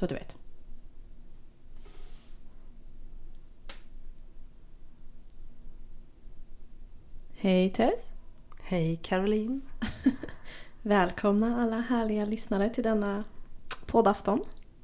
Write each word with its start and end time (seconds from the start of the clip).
Så 0.00 0.04
att 0.04 0.10
du 0.10 0.14
vet. 0.14 0.36
Hej 7.36 7.72
Tess! 7.72 8.12
Hej 8.62 8.96
Caroline! 9.02 9.60
Välkomna 10.82 11.62
alla 11.62 11.80
härliga 11.80 12.24
lyssnare 12.24 12.70
till 12.70 12.84
denna 12.84 13.24
poddafton. 13.86 14.42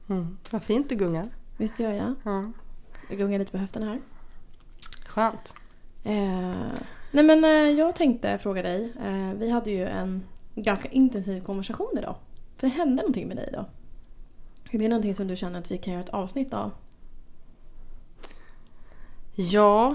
Mm. 0.08 0.38
Vad 0.50 0.62
fint 0.62 0.88
du 0.88 0.94
gungar. 0.94 1.30
Visst 1.56 1.80
gör 1.80 1.92
jag? 1.92 2.14
Ja. 2.24 2.52
Jag 3.08 3.18
gungar 3.18 3.38
lite 3.38 3.52
på 3.52 3.58
höften 3.58 3.82
här. 3.82 4.00
Skönt. 5.06 5.54
Eh, 6.04 6.72
nej 7.10 7.24
men 7.24 7.44
eh, 7.44 7.50
jag 7.50 7.96
tänkte 7.96 8.38
fråga 8.38 8.62
dig. 8.62 8.92
Eh, 9.04 9.32
vi 9.38 9.50
hade 9.50 9.70
ju 9.70 9.86
en 9.86 10.24
ganska 10.54 10.88
intensiv 10.88 11.40
konversation 11.40 11.98
idag. 11.98 12.16
För 12.56 12.66
det 12.66 12.72
hände 12.72 12.96
någonting 13.02 13.28
med 13.28 13.36
dig 13.36 13.48
idag. 13.48 13.64
Är 14.70 14.78
det 14.78 14.88
någonting 14.88 15.14
som 15.14 15.26
du 15.28 15.36
känner 15.36 15.58
att 15.58 15.70
vi 15.70 15.78
kan 15.78 15.92
göra 15.92 16.02
ett 16.02 16.08
avsnitt 16.08 16.54
av? 16.54 16.70
Ja, 19.34 19.94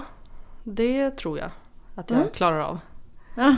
det 0.64 1.10
tror 1.10 1.38
jag 1.38 1.50
att 1.94 2.10
jag 2.10 2.18
Mm. 2.20 2.32
klarar 2.32 2.60
av. 2.60 2.78
Ja. 3.36 3.48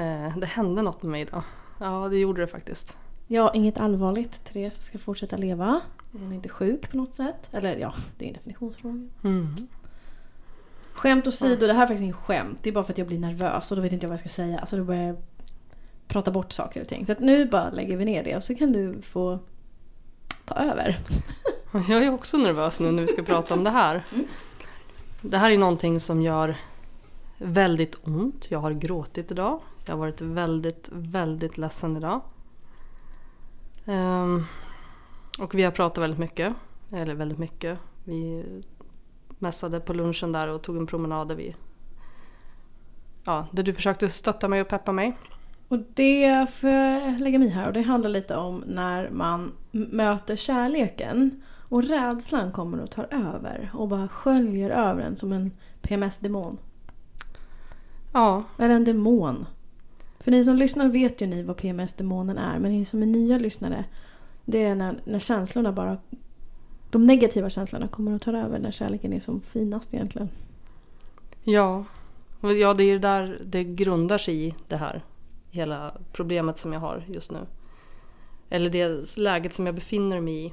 Eh, 0.00 0.38
det 0.38 0.46
hände 0.46 0.82
något 0.82 1.02
med 1.02 1.10
mig 1.10 1.20
idag. 1.22 1.42
Ja, 1.80 2.08
det 2.08 2.18
gjorde 2.18 2.40
det 2.40 2.46
faktiskt. 2.46 2.96
ja, 3.26 3.54
inget 3.54 3.78
allvarligt. 3.78 4.44
Therese 4.44 4.82
ska 4.82 4.98
fortsätta 4.98 5.36
leva. 5.36 5.80
Hon 6.12 6.30
är 6.32 6.34
inte 6.34 6.48
sjuk 6.48 6.90
på 6.90 6.96
något 6.96 7.14
sätt. 7.14 7.48
Eller 7.52 7.76
ja, 7.76 7.94
det 8.18 8.24
är 8.24 8.28
en 8.28 8.34
definitionsfråga. 8.34 9.08
Mm. 9.24 9.46
Skämt 10.92 11.26
åsido, 11.26 11.66
det 11.66 11.72
här 11.72 11.82
är 11.82 11.86
faktiskt 11.86 12.02
inget 12.02 12.16
skämt. 12.16 12.58
Det 12.62 12.70
är 12.70 12.74
bara 12.74 12.84
för 12.84 12.92
att 12.92 12.98
jag 12.98 13.06
blir 13.06 13.18
nervös 13.18 13.70
och 13.70 13.76
då 13.76 13.82
vet 13.82 13.92
inte 13.92 14.04
jag 14.06 14.08
vad 14.08 14.14
jag 14.14 14.20
ska 14.20 14.28
säga. 14.28 14.58
Alltså 14.58 14.76
då 14.76 14.84
börjar 14.84 15.02
jag 15.02 15.16
prata 16.08 16.30
bort 16.30 16.52
saker 16.52 16.80
och 16.80 16.88
ting. 16.88 17.06
Så 17.06 17.12
att 17.12 17.20
nu 17.20 17.46
bara 17.46 17.70
lägger 17.70 17.96
vi 17.96 18.04
ner 18.04 18.24
det 18.24 18.36
och 18.36 18.44
så 18.44 18.54
kan 18.54 18.72
du 18.72 19.02
få 19.02 19.38
ta 20.52 20.60
över. 20.60 20.98
Jag 21.88 22.04
är 22.04 22.14
också 22.14 22.36
nervös 22.36 22.80
nu 22.80 22.92
när 22.92 23.02
vi 23.02 23.08
ska 23.08 23.22
prata 23.22 23.54
om 23.54 23.64
det 23.64 23.70
här. 23.70 24.04
Mm. 24.12 25.30
Det 25.30 25.38
här 25.38 25.50
är 25.50 25.58
någonting 25.58 26.00
som 26.00 26.22
gör 26.22 26.56
väldigt 27.38 27.96
ont. 28.02 28.50
Jag 28.50 28.58
har 28.58 28.72
gråtit 28.72 29.30
idag. 29.30 29.60
Jag 29.84 29.92
har 29.92 29.98
varit 29.98 30.20
väldigt, 30.20 30.88
väldigt 30.92 31.58
ledsen 31.58 31.96
idag. 31.96 32.20
Ehm, 33.84 34.46
och 35.38 35.54
vi 35.54 35.62
har 35.62 35.70
pratat 35.70 36.02
väldigt 36.02 36.18
mycket. 36.18 36.54
Eller 36.92 37.14
väldigt 37.14 37.38
mycket. 37.38 37.78
Vi 38.04 38.44
mässade 39.38 39.80
på 39.80 39.92
lunchen 39.92 40.32
där 40.32 40.48
och 40.48 40.62
tog 40.62 40.76
en 40.76 40.86
promenad 40.86 41.28
där 41.28 41.34
vi... 41.34 41.56
Ja, 43.24 43.46
där 43.50 43.62
du 43.62 43.74
försökte 43.74 44.08
stötta 44.08 44.48
mig 44.48 44.60
och 44.60 44.68
peppa 44.68 44.92
mig. 44.92 45.18
Och 45.68 45.78
det 45.94 46.50
får 46.50 46.70
jag 46.70 47.20
lägga 47.20 47.38
mig 47.38 47.48
här 47.48 47.66
och 47.66 47.72
det 47.72 47.82
handlar 47.82 48.10
lite 48.10 48.36
om 48.36 48.64
när 48.66 49.10
man 49.10 49.52
möter 49.72 50.36
kärleken 50.36 51.42
och 51.68 51.84
rädslan 51.84 52.52
kommer 52.52 52.80
och 52.80 52.90
tar 52.90 53.08
över 53.10 53.70
och 53.74 53.88
bara 53.88 54.08
sköljer 54.08 54.70
över 54.70 55.02
en 55.02 55.16
som 55.16 55.32
en 55.32 55.50
PMS-demon. 55.82 56.58
Ja, 58.12 58.44
Eller 58.58 58.74
en 58.74 58.84
demon. 58.84 59.46
För 60.18 60.30
ni 60.30 60.44
som 60.44 60.56
lyssnar 60.56 60.88
vet 60.88 61.20
ju 61.20 61.26
ni 61.26 61.42
vad 61.42 61.56
PMS-demonen 61.56 62.38
är 62.38 62.58
men 62.58 62.72
ni 62.72 62.84
som 62.84 63.02
är 63.02 63.06
nya 63.06 63.38
lyssnare 63.38 63.84
det 64.44 64.64
är 64.64 64.74
när, 64.74 65.00
när 65.04 65.18
känslorna 65.18 65.72
bara 65.72 65.98
de 66.90 67.06
negativa 67.06 67.50
känslorna 67.50 67.88
kommer 67.88 68.14
och 68.14 68.22
tar 68.22 68.34
över 68.34 68.58
när 68.58 68.70
kärleken 68.70 69.12
är 69.12 69.20
som 69.20 69.40
finast 69.40 69.94
egentligen. 69.94 70.28
Ja, 71.44 71.84
ja 72.40 72.74
det 72.74 72.84
är 72.84 72.92
ju 72.92 72.98
där 72.98 73.40
det 73.44 73.64
grundar 73.64 74.18
sig 74.18 74.46
i 74.46 74.54
det 74.68 74.76
här. 74.76 75.04
Hela 75.50 75.96
problemet 76.12 76.58
som 76.58 76.72
jag 76.72 76.80
har 76.80 77.04
just 77.08 77.30
nu. 77.30 77.38
Eller 78.54 78.70
det 78.70 79.16
läget 79.18 79.54
som 79.54 79.66
jag 79.66 79.74
befinner 79.74 80.20
mig 80.20 80.46
i. 80.46 80.52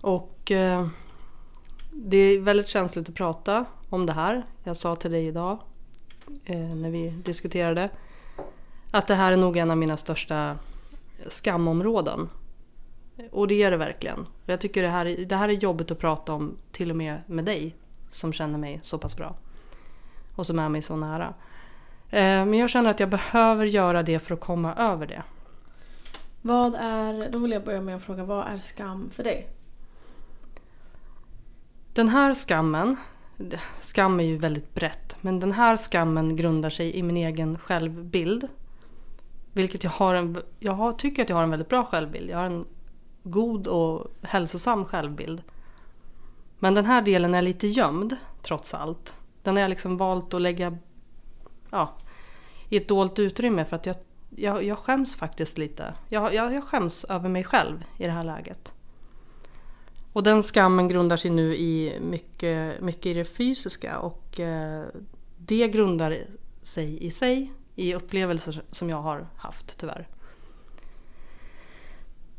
Och 0.00 0.50
eh, 0.50 0.86
det 1.92 2.16
är 2.16 2.40
väldigt 2.40 2.68
känsligt 2.68 3.08
att 3.08 3.14
prata 3.14 3.64
om 3.88 4.06
det 4.06 4.12
här. 4.12 4.46
Jag 4.64 4.76
sa 4.76 4.96
till 4.96 5.10
dig 5.12 5.26
idag 5.26 5.58
eh, 6.44 6.58
när 6.74 6.90
vi 6.90 7.10
diskuterade 7.10 7.90
att 8.90 9.06
det 9.06 9.14
här 9.14 9.32
är 9.32 9.36
nog 9.36 9.56
en 9.56 9.70
av 9.70 9.76
mina 9.78 9.96
största 9.96 10.56
skamområden. 11.28 12.28
Och 13.30 13.48
det 13.48 13.62
är 13.62 13.70
det 13.70 13.76
verkligen. 13.76 14.26
Jag 14.46 14.60
tycker 14.60 14.82
det 14.82 14.88
här, 14.88 15.06
är- 15.06 15.24
det 15.24 15.36
här 15.36 15.48
är 15.48 15.52
jobbigt 15.52 15.90
att 15.90 15.98
prata 15.98 16.32
om 16.32 16.56
till 16.72 16.90
och 16.90 16.96
med 16.96 17.20
med 17.26 17.44
dig 17.44 17.76
som 18.10 18.32
känner 18.32 18.58
mig 18.58 18.78
så 18.82 18.98
pass 18.98 19.16
bra. 19.16 19.34
Och 20.36 20.46
som 20.46 20.58
är 20.58 20.68
mig 20.68 20.82
så 20.82 20.96
nära. 20.96 21.34
Eh, 22.10 22.20
men 22.44 22.54
jag 22.54 22.70
känner 22.70 22.90
att 22.90 23.00
jag 23.00 23.08
behöver 23.08 23.64
göra 23.64 24.02
det 24.02 24.18
för 24.18 24.34
att 24.34 24.40
komma 24.40 24.74
över 24.74 25.06
det. 25.06 25.22
Vad 26.42 26.74
är, 26.74 27.30
då 27.30 27.38
vill 27.38 27.50
jag 27.50 27.64
börja 27.64 27.80
med 27.80 27.96
att 27.96 28.02
fråga 28.02 28.24
vad 28.24 28.46
är 28.46 28.58
skam 28.58 29.10
för 29.10 29.24
dig? 29.24 29.48
Den 31.92 32.08
här 32.08 32.34
skammen, 32.34 32.96
skam 33.80 34.20
är 34.20 34.24
ju 34.24 34.36
väldigt 34.36 34.74
brett, 34.74 35.16
men 35.20 35.40
den 35.40 35.52
här 35.52 35.76
skammen 35.76 36.36
grundar 36.36 36.70
sig 36.70 36.96
i 36.96 37.02
min 37.02 37.16
egen 37.16 37.58
självbild. 37.58 38.48
Vilket 39.52 39.84
jag 39.84 39.90
har 39.90 40.14
en, 40.14 40.42
jag 40.58 40.72
har, 40.72 40.92
tycker 40.92 41.22
att 41.22 41.28
jag 41.28 41.36
har 41.36 41.42
en 41.42 41.50
väldigt 41.50 41.68
bra 41.68 41.84
självbild. 41.84 42.30
Jag 42.30 42.38
har 42.38 42.44
en 42.44 42.66
god 43.22 43.66
och 43.66 44.06
hälsosam 44.22 44.84
självbild. 44.84 45.42
Men 46.58 46.74
den 46.74 46.84
här 46.84 47.02
delen 47.02 47.34
är 47.34 47.42
lite 47.42 47.66
gömd 47.66 48.16
trots 48.42 48.74
allt. 48.74 49.16
Den 49.42 49.56
har 49.56 49.60
jag 49.60 49.68
liksom 49.68 49.96
valt 49.96 50.34
att 50.34 50.42
lägga 50.42 50.78
ja, 51.70 51.94
i 52.68 52.76
ett 52.76 52.88
dolt 52.88 53.18
utrymme 53.18 53.64
för 53.64 53.76
att 53.76 53.86
jag, 53.86 53.96
jag, 54.36 54.64
jag 54.64 54.78
skäms 54.78 55.16
faktiskt 55.16 55.58
lite. 55.58 55.94
Jag, 56.08 56.34
jag, 56.34 56.54
jag 56.54 56.64
skäms 56.64 57.04
över 57.04 57.28
mig 57.28 57.44
själv 57.44 57.84
i 57.98 58.04
det 58.04 58.12
här 58.12 58.24
läget. 58.24 58.74
Och 60.12 60.22
den 60.22 60.42
skammen 60.42 60.88
grundar 60.88 61.16
sig 61.16 61.30
nu 61.30 61.56
i 61.56 61.98
mycket, 62.00 62.80
mycket 62.80 63.06
i 63.06 63.14
det 63.14 63.24
fysiska 63.24 63.98
och 63.98 64.40
eh, 64.40 64.84
det 65.38 65.68
grundar 65.68 66.18
sig 66.62 67.04
i 67.06 67.10
sig 67.10 67.52
i 67.74 67.94
upplevelser 67.94 68.62
som 68.70 68.90
jag 68.90 69.02
har 69.02 69.26
haft 69.36 69.78
tyvärr. 69.78 70.08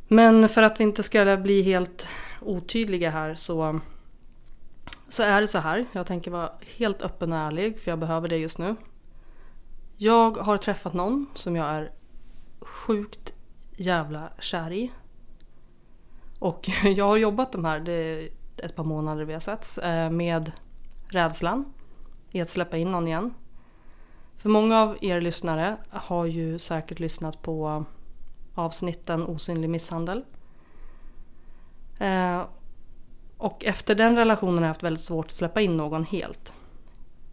Men 0.08 0.50
för 0.50 0.64
att 0.64 0.80
vi 0.80 0.84
inte 0.84 1.04
ska 1.04 1.38
bli 1.38 1.62
helt 1.62 2.08
otydliga 2.42 3.10
här 3.10 3.36
så, 3.36 3.80
så 5.10 5.24
är 5.24 5.42
det 5.42 5.48
så 5.48 5.60
här. 5.60 5.86
Jag 5.92 6.08
tänker 6.08 6.32
vara 6.32 6.52
helt 6.78 7.02
öppen 7.02 7.34
och 7.34 7.40
ärlig 7.40 7.80
för 7.80 7.92
jag 7.92 8.00
behöver 8.00 8.28
det 8.28 8.38
just 8.38 8.58
nu. 8.58 8.76
Jag 10.04 10.38
har 10.38 10.58
träffat 10.58 10.94
någon 10.94 11.26
som 11.34 11.56
jag 11.56 11.66
är 11.66 11.92
sjukt 12.62 13.34
jävla 13.76 14.30
kär 14.40 14.72
i. 14.72 14.92
Och 16.40 16.70
jag 16.84 17.06
har 17.06 17.18
jobbat 17.18 17.52
de 17.52 17.66
här, 17.66 17.80
det 17.80 17.94
är 17.94 18.30
ett 18.58 18.76
par 18.76 18.84
månader 18.84 19.26
vi 19.26 19.34
har 19.34 19.40
setts, 19.40 19.78
eh, 19.78 20.10
med 20.10 20.52
rädslan 21.08 21.74
i 22.32 22.42
att 22.42 22.50
släppa 22.50 22.78
in 22.78 22.92
någon 22.92 23.08
igen. 23.08 23.34
För 24.38 24.50
många 24.50 24.82
av 24.82 24.98
er 25.02 25.22
lyssnare 25.22 25.78
har 25.90 26.26
ju 26.26 26.60
säkert 26.60 27.00
lyssnat 27.00 27.42
på 27.42 27.86
avsnitten 28.56 29.26
Osynlig 29.26 29.70
misshandel. 29.70 30.26
Eh, 32.00 32.44
och 33.38 33.66
efter 33.66 33.96
den 33.96 34.16
relationen 34.16 34.58
har 34.58 34.64
jag 34.64 34.68
haft 34.68 34.84
väldigt 34.84 35.04
svårt 35.04 35.26
att 35.26 35.32
släppa 35.32 35.62
in 35.62 35.78
någon 35.78 36.04
helt. 36.04 36.54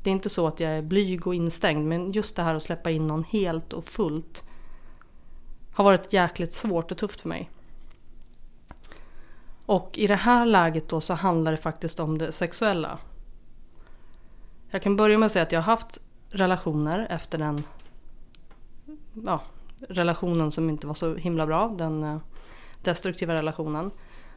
Det 0.08 0.12
är 0.12 0.14
inte 0.14 0.30
så 0.30 0.46
att 0.46 0.60
jag 0.60 0.72
är 0.72 0.82
blyg 0.82 1.26
och 1.26 1.34
instängd 1.34 1.86
men 1.86 2.12
just 2.12 2.36
det 2.36 2.42
här 2.42 2.54
att 2.54 2.62
släppa 2.62 2.91
in 2.91 3.06
någon 3.06 3.24
helt 3.24 3.72
och 3.72 3.84
fullt 3.84 4.44
har 5.72 5.84
varit 5.84 6.12
jäkligt 6.12 6.52
svårt 6.52 6.92
och 6.92 6.98
tufft 6.98 7.20
för 7.20 7.28
mig. 7.28 7.50
Och 9.66 9.98
i 9.98 10.06
det 10.06 10.14
här 10.14 10.46
läget 10.46 10.88
då 10.88 11.00
så 11.00 11.14
handlar 11.14 11.52
det 11.52 11.58
faktiskt 11.58 12.00
om 12.00 12.19
det 12.19 12.32
sexuella. 12.32 12.98
Jag 14.70 14.82
kan 14.82 14.96
börja 14.96 15.19
med 15.19 15.26
att 15.26 15.32
säga 15.32 15.42
att 15.42 15.52
jag 15.52 15.60
har 15.60 15.72
haft 15.76 16.00
relationer 16.30 17.06
efter 17.10 17.38
den 17.38 17.62
ja, 19.26 19.40
relationen 19.88 20.50
som 20.50 20.70
inte 20.70 20.86
var 20.86 20.94
så 20.94 21.14
himla 21.14 21.46
bra, 21.46 21.69
den 21.78 22.02
eh, 22.02 22.19
destruktiva 22.82 23.34
relationen. 23.34 23.90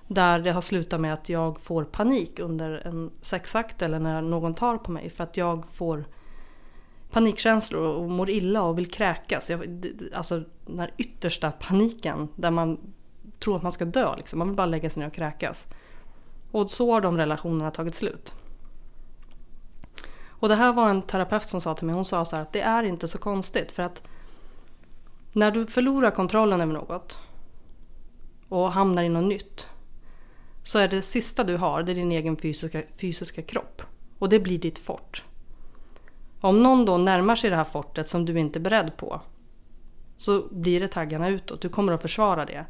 Där 0.07 0.39
det 0.39 0.51
har 0.51 0.61
slutat 0.61 1.01
med 1.01 1.13
att 1.13 1.29
jag 1.29 1.59
får 1.59 1.83
panik 1.83 2.39
under 2.39 2.87
en 2.87 3.11
sexakt 3.21 3.81
eller 3.81 3.99
när 3.99 4.21
någon 4.21 4.53
tar 4.53 4.77
på 4.77 4.91
mig 4.91 5.09
för 5.09 5.23
att 5.23 5.37
jag 5.37 5.63
får 5.73 6.05
panikkänslor 7.11 7.81
och 7.81 8.09
mår 8.09 8.29
illa 8.29 8.63
och 8.63 8.77
vill 8.77 8.91
kräkas. 8.91 9.49
Jag, 9.49 9.85
alltså 10.13 10.43
den 10.65 10.79
här 10.79 10.91
yttersta 10.97 11.51
paniken 11.51 12.27
där 12.35 12.51
man 12.51 12.77
tror 13.39 13.55
att 13.55 13.63
man 13.63 13.71
ska 13.71 13.85
dö. 13.85 14.15
Liksom. 14.15 14.39
Man 14.39 14.47
vill 14.47 14.57
bara 14.57 14.65
lägga 14.65 14.89
sig 14.89 14.99
ner 14.99 15.07
och 15.07 15.13
kräkas. 15.13 15.67
Och 16.51 16.71
så 16.71 16.93
har 16.93 17.01
de 17.01 17.17
relationerna 17.17 17.71
tagit 17.71 17.95
slut. 17.95 18.33
Och 20.27 20.49
det 20.49 20.55
här 20.55 20.73
var 20.73 20.89
en 20.89 21.01
terapeut 21.01 21.49
som 21.49 21.61
sa 21.61 21.73
till 21.73 21.85
mig, 21.85 21.95
hon 21.95 22.05
sa 22.05 22.25
så 22.25 22.35
här 22.35 22.43
att 22.43 22.53
det 22.53 22.61
är 22.61 22.83
inte 22.83 23.07
så 23.07 23.17
konstigt 23.17 23.71
för 23.71 23.83
att 23.83 24.01
när 25.33 25.51
du 25.51 25.65
förlorar 25.65 26.11
kontrollen 26.11 26.61
över 26.61 26.73
något 26.73 27.19
och 28.49 28.71
hamnar 28.71 29.03
i 29.03 29.09
något 29.09 29.23
nytt 29.23 29.67
så 30.63 30.79
är 30.79 30.87
det 30.87 31.01
sista 31.01 31.43
du 31.43 31.57
har, 31.57 31.83
det 31.83 31.91
är 31.91 31.95
din 31.95 32.11
egen 32.11 32.37
fysiska, 32.37 32.81
fysiska 32.97 33.41
kropp. 33.41 33.81
Och 34.19 34.29
det 34.29 34.39
blir 34.39 34.59
ditt 34.59 34.79
fort. 34.79 35.23
Om 36.41 36.63
någon 36.63 36.85
då 36.85 36.97
närmar 36.97 37.35
sig 37.35 37.49
det 37.49 37.55
här 37.55 37.63
fortet 37.63 38.07
som 38.07 38.25
du 38.25 38.39
inte 38.39 38.59
är 38.59 38.61
beredd 38.61 38.97
på 38.97 39.21
så 40.17 40.43
blir 40.51 40.79
det 40.79 40.87
taggarna 40.87 41.29
utåt. 41.29 41.61
Du 41.61 41.69
kommer 41.69 41.93
att 41.93 42.01
försvara 42.01 42.45
det. 42.45 42.65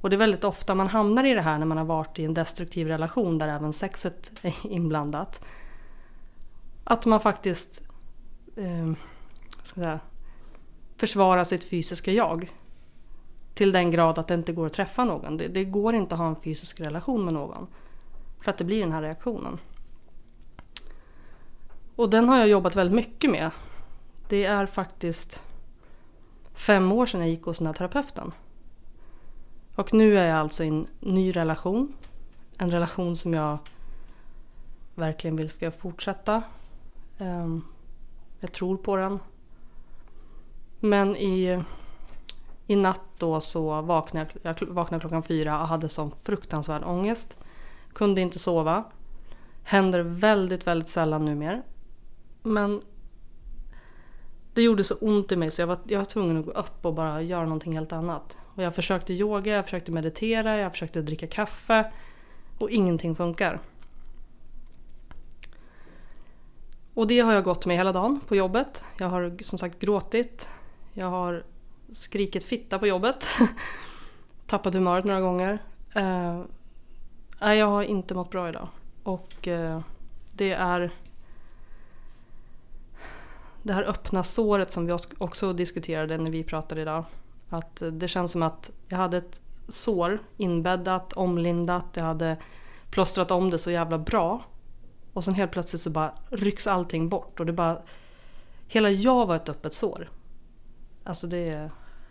Och 0.00 0.10
det 0.10 0.16
är 0.16 0.18
väldigt 0.18 0.44
ofta 0.44 0.74
man 0.74 0.88
hamnar 0.88 1.24
i 1.24 1.34
det 1.34 1.40
här 1.40 1.58
när 1.58 1.66
man 1.66 1.78
har 1.78 1.84
varit 1.84 2.18
i 2.18 2.24
en 2.24 2.34
destruktiv 2.34 2.86
relation 2.86 3.38
där 3.38 3.48
även 3.48 3.72
sexet 3.72 4.32
är 4.42 4.54
inblandat. 4.62 5.44
Att 6.84 7.06
man 7.06 7.20
faktiskt 7.20 7.82
eh, 8.56 8.92
ska 9.62 9.74
säga, 9.74 10.00
försvarar 10.96 11.44
sitt 11.44 11.64
fysiska 11.64 12.12
jag. 12.12 12.50
Till 13.60 13.72
den 13.72 13.90
grad 13.90 14.18
att 14.18 14.26
det 14.26 14.34
inte 14.34 14.52
går 14.52 14.66
att 14.66 14.72
träffa 14.72 15.04
någon. 15.04 15.36
Det, 15.36 15.48
det 15.48 15.64
går 15.64 15.94
inte 15.94 16.14
att 16.14 16.18
ha 16.18 16.28
en 16.28 16.36
fysisk 16.36 16.80
relation 16.80 17.24
med 17.24 17.34
någon. 17.34 17.66
För 18.42 18.50
att 18.50 18.58
det 18.58 18.64
blir 18.64 18.80
den 18.80 18.92
här 18.92 19.02
reaktionen. 19.02 19.58
Och 21.96 22.10
den 22.10 22.28
har 22.28 22.38
jag 22.38 22.48
jobbat 22.48 22.76
väldigt 22.76 22.96
mycket 22.96 23.30
med. 23.30 23.50
Det 24.28 24.44
är 24.44 24.66
faktiskt 24.66 25.42
fem 26.54 26.92
år 26.92 27.06
sedan 27.06 27.20
jag 27.20 27.28
gick 27.28 27.42
hos 27.42 27.58
den 27.58 27.66
här 27.66 27.74
terapeuten. 27.74 28.32
Och 29.74 29.94
nu 29.94 30.18
är 30.18 30.28
jag 30.28 30.38
alltså 30.38 30.64
i 30.64 30.68
en 30.68 30.86
ny 31.00 31.36
relation. 31.36 31.92
En 32.58 32.70
relation 32.70 33.16
som 33.16 33.34
jag 33.34 33.58
verkligen 34.94 35.36
vill 35.36 35.50
ska 35.50 35.70
fortsätta. 35.70 36.42
Ehm, 37.18 37.64
jag 38.40 38.52
tror 38.52 38.76
på 38.76 38.96
den. 38.96 39.18
Men 40.80 41.16
i, 41.16 41.62
i 42.70 42.76
natt 42.76 43.02
då 43.18 43.40
så 43.40 43.82
vaknade 43.82 44.30
jag, 44.42 44.56
jag 44.60 44.68
vaknade 44.68 45.00
klockan 45.00 45.22
fyra 45.22 45.60
och 45.60 45.68
hade 45.68 45.88
sån 45.88 46.10
fruktansvärd 46.22 46.82
ångest. 46.84 47.38
Kunde 47.92 48.20
inte 48.20 48.38
sova. 48.38 48.84
Händer 49.62 50.00
väldigt, 50.00 50.66
väldigt 50.66 50.88
sällan 50.88 51.24
numera. 51.24 51.62
Men 52.42 52.82
det 54.54 54.62
gjorde 54.62 54.84
så 54.84 54.94
ont 54.94 55.32
i 55.32 55.36
mig 55.36 55.50
så 55.50 55.62
jag 55.62 55.66
var, 55.66 55.78
jag 55.84 55.98
var 55.98 56.04
tvungen 56.04 56.36
att 56.36 56.44
gå 56.44 56.50
upp 56.50 56.86
och 56.86 56.94
bara 56.94 57.22
göra 57.22 57.44
någonting 57.44 57.72
helt 57.72 57.92
annat. 57.92 58.38
Och 58.54 58.62
jag 58.62 58.74
försökte 58.74 59.12
yoga, 59.12 59.52
jag 59.52 59.64
försökte 59.64 59.92
meditera, 59.92 60.58
jag 60.58 60.72
försökte 60.72 61.02
dricka 61.02 61.26
kaffe. 61.26 61.92
Och 62.58 62.70
ingenting 62.70 63.16
funkar. 63.16 63.60
Och 66.94 67.06
det 67.06 67.20
har 67.20 67.32
jag 67.32 67.44
gått 67.44 67.66
med 67.66 67.76
hela 67.76 67.92
dagen 67.92 68.20
på 68.28 68.36
jobbet. 68.36 68.84
Jag 68.98 69.08
har 69.08 69.42
som 69.42 69.58
sagt 69.58 69.78
gråtit. 69.78 70.48
Jag 70.92 71.06
har 71.10 71.44
skrikit 71.92 72.44
fitta 72.44 72.78
på 72.78 72.86
jobbet. 72.86 73.26
Tappat 74.46 74.74
humöret 74.74 75.04
några 75.04 75.20
gånger. 75.20 75.58
Uh, 75.96 76.42
nej, 77.40 77.58
jag 77.58 77.66
har 77.66 77.82
inte 77.82 78.14
mått 78.14 78.30
bra 78.30 78.48
idag. 78.48 78.68
Och 79.02 79.48
uh, 79.48 79.80
det 80.32 80.52
är 80.52 80.90
det 83.62 83.72
här 83.72 83.82
öppna 83.82 84.22
såret 84.22 84.72
som 84.72 84.86
vi 84.86 84.96
också 85.18 85.52
diskuterade 85.52 86.18
när 86.18 86.30
vi 86.30 86.44
pratade 86.44 86.80
idag. 86.80 87.04
Att 87.48 87.82
det 87.92 88.08
känns 88.08 88.32
som 88.32 88.42
att 88.42 88.70
jag 88.88 88.98
hade 88.98 89.16
ett 89.16 89.40
sår 89.68 90.18
inbäddat, 90.36 91.12
omlindat, 91.12 91.86
jag 91.94 92.04
hade 92.04 92.36
plåstrat 92.90 93.30
om 93.30 93.50
det 93.50 93.58
så 93.58 93.70
jävla 93.70 93.98
bra. 93.98 94.44
Och 95.12 95.24
sen 95.24 95.34
helt 95.34 95.50
plötsligt 95.50 95.82
så 95.82 95.90
bara 95.90 96.12
rycks 96.30 96.66
allting 96.66 97.08
bort 97.08 97.40
och 97.40 97.46
det 97.46 97.52
bara... 97.52 97.78
Hela 98.66 98.90
jag 98.90 99.26
var 99.26 99.36
ett 99.36 99.48
öppet 99.48 99.74
sår. 99.74 100.08
Alltså 101.10 101.26
det, 101.26 101.70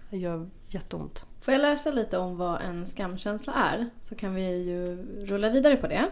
det 0.10 0.18
gör 0.18 0.50
jätteont. 0.68 1.26
Får 1.42 1.54
jag 1.54 1.62
läsa 1.62 1.92
lite 1.92 2.18
om 2.18 2.38
vad 2.38 2.62
en 2.62 2.88
skamkänsla 2.88 3.54
är? 3.54 3.90
Så 4.00 4.16
kan 4.16 4.36
vi 4.36 4.64
ju 4.64 5.06
rulla 5.26 5.50
vidare 5.50 5.76
på 5.76 5.88
det. 5.88 6.06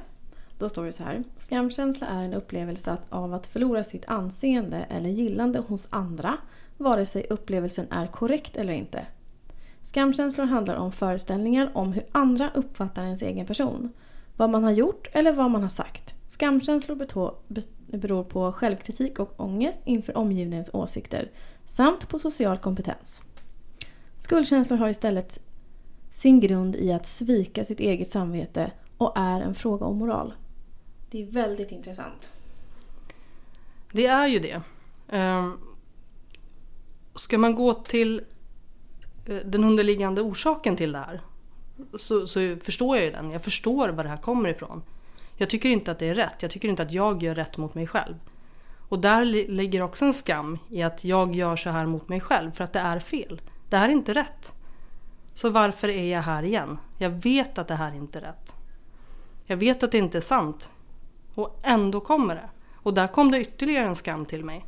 Då 0.57 0.69
står 0.69 0.85
det 0.85 0.91
så 0.91 1.03
här. 1.03 1.23
Skamkänsla 1.37 2.07
är 2.07 2.23
en 2.23 2.33
upplevelse 2.33 2.97
av 3.09 3.33
att 3.33 3.47
förlora 3.47 3.83
sitt 3.83 4.05
anseende 4.05 4.77
eller 4.77 5.09
gillande 5.09 5.59
hos 5.59 5.87
andra, 5.89 6.37
vare 6.77 7.05
sig 7.05 7.27
upplevelsen 7.29 7.87
är 7.91 8.07
korrekt 8.07 8.57
eller 8.57 8.73
inte. 8.73 9.05
Skamkänslor 9.81 10.45
handlar 10.45 10.75
om 10.75 10.91
föreställningar 10.91 11.71
om 11.73 11.93
hur 11.93 12.05
andra 12.11 12.51
uppfattar 12.53 13.03
ens 13.03 13.21
egen 13.21 13.45
person. 13.45 13.93
Vad 14.37 14.49
man 14.49 14.63
har 14.63 14.71
gjort 14.71 15.07
eller 15.11 15.33
vad 15.33 15.51
man 15.51 15.61
har 15.61 15.69
sagt. 15.69 16.13
Skamkänslor 16.27 16.95
beror 17.87 18.23
på 18.23 18.51
självkritik 18.51 19.19
och 19.19 19.39
ångest 19.39 19.79
inför 19.85 20.17
omgivningens 20.17 20.69
åsikter 20.73 21.31
samt 21.65 22.09
på 22.09 22.19
social 22.19 22.57
kompetens. 22.57 23.21
Skuldkänslor 24.17 24.77
har 24.77 24.89
istället 24.89 25.39
sin 26.11 26.39
grund 26.39 26.75
i 26.75 26.93
att 26.93 27.05
svika 27.05 27.63
sitt 27.63 27.79
eget 27.79 28.09
samvete 28.09 28.71
och 28.97 29.13
är 29.15 29.41
en 29.41 29.55
fråga 29.55 29.85
om 29.85 29.97
moral. 29.97 30.33
Det 31.11 31.21
är 31.21 31.25
väldigt 31.25 31.71
intressant. 31.71 32.33
Det 33.91 34.05
är 34.05 34.27
ju 34.27 34.39
det. 34.39 34.61
Ehm, 35.09 35.57
ska 37.15 37.37
man 37.37 37.55
gå 37.55 37.73
till 37.73 38.21
eh, 39.25 39.35
den 39.35 39.63
underliggande 39.63 40.21
orsaken 40.21 40.75
till 40.75 40.91
det 40.91 40.97
här 40.97 41.21
så, 41.97 42.27
så, 42.27 42.55
förstår 42.63 42.95
jag 42.97 43.05
ju 43.05 43.11
den. 43.11 43.31
Jag 43.31 43.43
förstår 43.43 43.89
var 43.89 44.03
det 44.03 44.09
här 44.09 44.17
kommer 44.17 44.49
ifrån. 44.49 44.83
Jag 45.37 45.49
tycker 45.49 45.69
inte 45.69 45.91
att 45.91 45.99
det 45.99 46.09
är 46.09 46.15
rätt. 46.15 46.41
Jag 46.41 46.51
tycker 46.51 46.69
inte 46.69 46.83
att 46.83 46.91
jag 46.91 47.23
gör 47.23 47.35
rätt 47.35 47.57
mot 47.57 47.75
mig 47.75 47.87
själv. 47.87 48.15
Och 48.89 48.99
där 48.99 49.25
ligger 49.25 49.81
också 49.81 50.05
en 50.05 50.13
skam 50.13 50.59
i 50.69 50.83
att 50.83 51.03
jag 51.03 51.35
gör 51.35 51.55
så 51.55 51.69
här 51.69 51.85
mot 51.85 52.09
mig 52.09 52.19
själv 52.19 52.51
för 52.51 52.63
att 52.63 52.73
det 52.73 52.79
är 52.79 52.99
fel. 52.99 53.41
Det 53.69 53.77
här 53.77 53.89
är 53.89 53.93
inte 53.93 54.13
rätt. 54.13 54.53
Så 55.33 55.49
varför 55.49 55.89
är 55.89 56.13
jag 56.13 56.21
här 56.21 56.43
igen? 56.43 56.77
Jag 56.97 57.09
vet 57.09 57.57
att 57.57 57.67
det 57.67 57.75
här 57.75 57.95
inte 57.95 58.19
är 58.19 58.21
rätt. 58.21 58.55
Jag 59.45 59.57
vet 59.57 59.83
att 59.83 59.91
det 59.91 59.97
inte 59.97 60.17
är 60.17 60.21
sant. 60.21 60.71
Och 61.33 61.59
ändå 61.63 61.99
kommer 61.99 62.35
det. 62.35 62.49
Och 62.75 62.93
där 62.93 63.07
kom 63.07 63.31
det 63.31 63.41
ytterligare 63.41 63.87
en 63.87 63.95
skam 63.95 64.25
till 64.25 64.45
mig. 64.45 64.65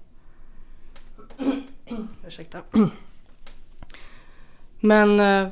Ursäkta. 2.27 2.62
Men 4.80 5.19
eh, 5.19 5.50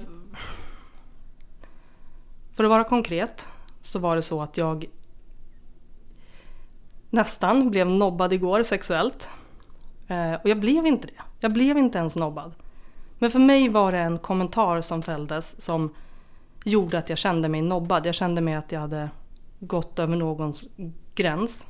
för 2.55 2.63
att 2.63 2.69
vara 2.69 2.83
konkret 2.83 3.47
så 3.81 3.99
var 3.99 4.15
det 4.15 4.21
så 4.21 4.41
att 4.41 4.57
jag 4.57 4.85
nästan 7.09 7.69
blev 7.69 7.87
nobbad 7.87 8.33
igår 8.33 8.63
sexuellt. 8.63 9.29
Eh, 10.07 10.33
och 10.33 10.49
jag 10.49 10.59
blev 10.59 10.85
inte 10.85 11.07
det. 11.07 11.21
Jag 11.39 11.53
blev 11.53 11.77
inte 11.77 11.97
ens 11.97 12.15
nobbad. 12.15 12.53
Men 13.19 13.31
för 13.31 13.39
mig 13.39 13.69
var 13.69 13.91
det 13.91 13.97
en 13.97 14.17
kommentar 14.17 14.81
som 14.81 15.03
fälldes 15.03 15.61
som 15.61 15.95
gjorde 16.63 16.97
att 16.97 17.09
jag 17.09 17.17
kände 17.17 17.49
mig 17.49 17.61
nobbad. 17.61 18.05
Jag 18.05 18.15
kände 18.15 18.41
mig 18.41 18.53
att 18.53 18.71
jag 18.71 18.79
hade 18.79 19.09
gått 19.59 19.99
över 19.99 20.15
någons 20.15 20.65
gräns. 21.15 21.67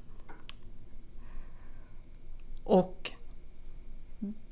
Och 2.64 3.12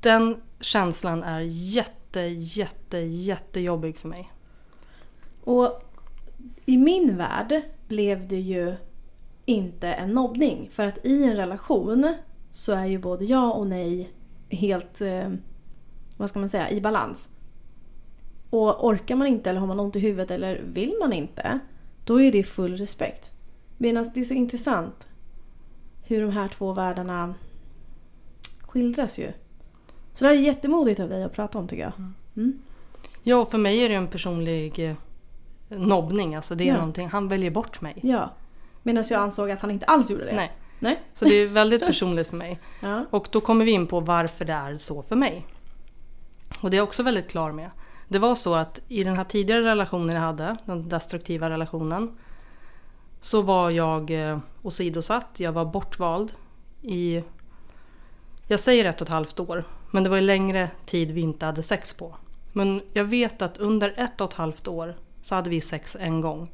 den 0.00 0.40
känslan 0.60 1.22
är 1.22 1.40
jätte, 1.40 2.20
jätte, 2.20 2.98
jättejobbig 2.98 3.98
för 3.98 4.08
mig. 4.08 4.32
Och 5.44 5.82
i 6.64 6.76
min 6.76 7.16
värld 7.16 7.62
blev 7.88 8.28
det 8.28 8.40
ju 8.40 8.76
inte 9.46 9.88
en 9.88 10.10
nobbning. 10.10 10.68
För 10.72 10.86
att 10.86 11.06
i 11.06 11.24
en 11.24 11.36
relation 11.36 12.14
så 12.50 12.72
är 12.72 12.86
ju 12.86 12.98
både 12.98 13.24
ja 13.24 13.52
och 13.52 13.66
nej 13.66 14.10
helt, 14.48 15.00
eh, 15.00 15.30
vad 16.16 16.30
ska 16.30 16.38
man 16.38 16.48
säga, 16.48 16.70
i 16.70 16.80
balans. 16.80 17.28
Och 18.50 18.86
orkar 18.86 19.16
man 19.16 19.26
inte 19.26 19.50
eller 19.50 19.60
har 19.60 19.66
man 19.66 19.80
ont 19.80 19.96
i 19.96 20.00
huvudet 20.00 20.30
eller 20.30 20.62
vill 20.66 20.94
man 21.00 21.12
inte, 21.12 21.58
då 22.04 22.20
är 22.20 22.32
det 22.32 22.42
full 22.42 22.76
respekt. 22.76 23.30
Medan 23.78 24.10
det 24.14 24.20
är 24.20 24.24
så 24.24 24.34
intressant 24.34 25.08
hur 26.06 26.22
de 26.22 26.30
här 26.30 26.48
två 26.48 26.72
världarna 26.72 27.34
skildras 28.60 29.18
ju. 29.18 29.32
Så 30.12 30.24
det 30.24 30.30
är 30.30 30.34
jättemodigt 30.34 31.00
av 31.00 31.08
dig 31.08 31.24
att 31.24 31.32
prata 31.32 31.58
om 31.58 31.68
tycker 31.68 31.82
jag. 31.82 31.92
Mm. 31.98 32.14
mm. 32.36 32.58
Ja, 33.22 33.46
för 33.46 33.58
mig 33.58 33.78
är 33.78 33.88
det 33.88 33.94
en 33.94 34.08
personlig 34.08 34.90
eh, 34.90 34.96
nobbning. 35.68 36.34
Alltså 36.34 36.54
det 36.54 36.64
är 36.64 36.68
ja. 36.68 36.74
någonting, 36.74 37.08
han 37.08 37.28
väljer 37.28 37.50
bort 37.50 37.80
mig. 37.80 37.98
Ja. 38.02 38.32
Medan 38.86 39.04
jag 39.10 39.20
ansåg 39.20 39.50
att 39.50 39.60
han 39.60 39.70
inte 39.70 39.86
alls 39.86 40.10
gjorde 40.10 40.24
det. 40.24 40.36
Nej. 40.36 40.52
Nej. 40.78 41.02
Så 41.14 41.24
det 41.24 41.34
är 41.34 41.46
väldigt 41.46 41.86
personligt 41.86 42.26
för 42.26 42.36
mig. 42.36 42.58
Ja. 42.80 43.04
Och 43.10 43.28
då 43.30 43.40
kommer 43.40 43.64
vi 43.64 43.70
in 43.70 43.86
på 43.86 44.00
varför 44.00 44.44
det 44.44 44.52
är 44.52 44.76
så 44.76 45.02
för 45.02 45.16
mig. 45.16 45.46
Och 46.60 46.70
det 46.70 46.76
är 46.76 46.78
jag 46.78 46.84
också 46.84 47.02
väldigt 47.02 47.28
klar 47.28 47.52
med. 47.52 47.70
Det 48.08 48.18
var 48.18 48.34
så 48.34 48.54
att 48.54 48.80
i 48.88 49.04
den 49.04 49.16
här 49.16 49.24
tidigare 49.24 49.62
relationen 49.62 50.16
jag 50.16 50.22
hade, 50.22 50.56
den 50.64 50.88
destruktiva 50.88 51.50
relationen, 51.50 52.18
så 53.20 53.42
var 53.42 53.70
jag 53.70 54.10
eh, 54.10 54.38
åsidosatt. 54.62 55.28
Jag 55.36 55.52
var 55.52 55.64
bortvald 55.64 56.32
i, 56.82 57.22
jag 58.46 58.60
säger 58.60 58.84
ett 58.84 59.00
och 59.00 59.06
ett 59.06 59.12
halvt 59.12 59.40
år, 59.40 59.64
men 59.90 60.04
det 60.04 60.10
var 60.10 60.16
ju 60.16 60.22
längre 60.22 60.70
tid 60.84 61.10
vi 61.10 61.20
inte 61.20 61.46
hade 61.46 61.62
sex 61.62 61.92
på. 61.92 62.16
Men 62.52 62.82
jag 62.92 63.04
vet 63.04 63.42
att 63.42 63.58
under 63.58 63.94
ett 63.96 64.20
och 64.20 64.30
ett 64.30 64.36
halvt 64.36 64.68
år 64.68 64.96
så 65.22 65.34
hade 65.34 65.50
vi 65.50 65.60
sex 65.60 65.96
en 66.00 66.20
gång. 66.20 66.50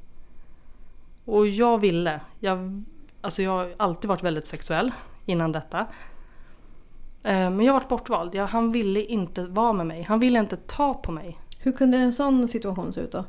Och 1.25 1.47
jag 1.47 1.79
ville, 1.79 2.21
jag, 2.41 2.85
alltså 3.21 3.43
jag 3.43 3.51
har 3.51 3.75
alltid 3.77 4.09
varit 4.09 4.23
väldigt 4.23 4.47
sexuell 4.47 4.93
innan 5.27 5.53
detta. 5.53 5.87
Eh, 7.23 7.51
men 7.51 7.61
jag 7.61 7.73
varit 7.73 7.89
bortvald. 7.89 8.35
Jag, 8.35 8.47
han 8.47 8.73
ville 8.73 9.05
inte 9.05 9.47
vara 9.47 9.73
med 9.73 9.87
mig. 9.87 10.03
Han 10.03 10.21
ville 10.21 10.39
inte 10.39 10.57
ta 10.57 10.95
på 10.95 11.13
mig. 11.13 11.39
Hur 11.61 11.73
kunde 11.73 11.99
en 11.99 12.13
sån 12.13 12.49
situation 12.49 12.93
se 12.93 13.01
ut 13.01 13.13
då? 13.13 13.25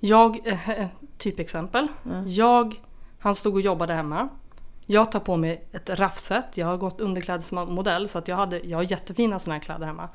Jag, 0.00 0.46
eh, 0.46 0.86
typexempel. 1.18 1.88
Mm. 2.04 2.28
Jag, 2.28 2.80
han 3.18 3.34
stod 3.34 3.54
och 3.54 3.60
jobbade 3.60 3.94
hemma. 3.94 4.28
Jag 4.86 5.12
tar 5.12 5.20
på 5.20 5.36
mig 5.36 5.64
ett 5.72 5.90
raffset. 5.90 6.56
Jag 6.56 6.66
har 6.66 6.76
gått 6.76 7.00
underklädesmodell 7.00 8.08
så 8.08 8.18
att 8.18 8.28
jag, 8.28 8.36
hade, 8.36 8.58
jag 8.58 8.78
har 8.78 8.82
jättefina 8.82 9.38
såna 9.38 9.54
här 9.54 9.60
kläder 9.60 9.86
hemma. 9.86 10.08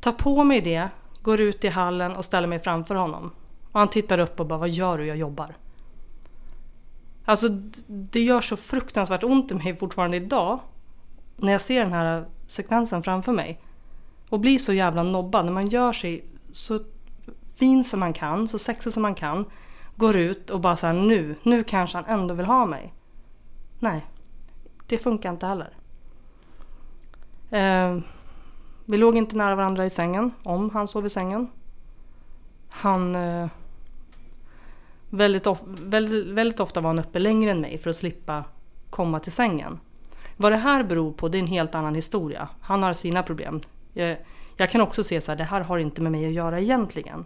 Tar 0.00 0.12
på 0.12 0.44
mig 0.44 0.60
det, 0.60 0.88
går 1.22 1.40
ut 1.40 1.64
i 1.64 1.68
hallen 1.68 2.16
och 2.16 2.24
ställer 2.24 2.48
mig 2.48 2.58
framför 2.58 2.94
honom. 2.94 3.30
Och 3.76 3.80
han 3.80 3.88
tittar 3.88 4.18
upp 4.18 4.40
och 4.40 4.46
bara 4.46 4.58
Vad 4.58 4.68
gör 4.68 4.98
du? 4.98 5.06
Jag 5.06 5.16
jobbar. 5.16 5.56
Alltså 7.24 7.48
det 7.86 8.20
gör 8.20 8.40
så 8.40 8.56
fruktansvärt 8.56 9.24
ont 9.24 9.50
i 9.50 9.54
mig 9.54 9.76
fortfarande 9.76 10.16
idag. 10.16 10.60
När 11.36 11.52
jag 11.52 11.60
ser 11.60 11.80
den 11.80 11.92
här 11.92 12.24
sekvensen 12.46 13.02
framför 13.02 13.32
mig. 13.32 13.60
Och 14.28 14.40
blir 14.40 14.58
så 14.58 14.72
jävla 14.72 15.02
nobbad 15.02 15.44
när 15.44 15.52
man 15.52 15.68
gör 15.68 15.92
sig 15.92 16.24
så 16.52 16.80
fin 17.56 17.84
som 17.84 18.00
man 18.00 18.12
kan, 18.12 18.48
så 18.48 18.58
sexig 18.58 18.92
som 18.92 19.02
man 19.02 19.14
kan. 19.14 19.44
Går 19.96 20.16
ut 20.16 20.50
och 20.50 20.60
bara 20.60 20.76
så 20.76 20.86
här, 20.86 20.94
nu, 20.94 21.36
nu 21.42 21.64
kanske 21.64 21.98
han 21.98 22.20
ändå 22.20 22.34
vill 22.34 22.46
ha 22.46 22.66
mig. 22.66 22.92
Nej, 23.78 24.06
det 24.86 24.98
funkar 24.98 25.30
inte 25.30 25.46
heller. 25.46 25.70
Eh, 27.50 27.98
vi 28.84 28.96
låg 28.96 29.16
inte 29.16 29.36
nära 29.36 29.54
varandra 29.54 29.84
i 29.84 29.90
sängen, 29.90 30.30
om 30.42 30.70
han 30.70 30.88
sov 30.88 31.06
i 31.06 31.10
sängen. 31.10 31.48
Han... 32.68 33.14
Eh, 33.14 33.48
väldigt, 35.10 35.46
of, 35.46 35.58
väldigt, 35.66 36.26
väldigt 36.26 36.60
ofta 36.60 36.80
var 36.80 36.90
han 36.90 36.98
uppe 36.98 37.18
längre 37.18 37.50
än 37.50 37.60
mig 37.60 37.78
för 37.78 37.90
att 37.90 37.96
slippa 37.96 38.44
komma 38.90 39.20
till 39.20 39.32
sängen. 39.32 39.80
Vad 40.36 40.52
det 40.52 40.56
här 40.56 40.82
beror 40.82 41.12
på, 41.12 41.28
det 41.28 41.38
är 41.38 41.40
en 41.40 41.46
helt 41.46 41.74
annan 41.74 41.94
historia. 41.94 42.48
Han 42.60 42.82
har 42.82 42.92
sina 42.92 43.22
problem. 43.22 43.60
Jag, 43.92 44.16
jag 44.56 44.70
kan 44.70 44.80
också 44.80 45.04
se 45.04 45.20
så 45.20 45.32
här, 45.32 45.36
det 45.36 45.44
här 45.44 45.60
har 45.60 45.78
inte 45.78 46.02
med 46.02 46.12
mig 46.12 46.26
att 46.26 46.32
göra 46.32 46.60
egentligen. 46.60 47.24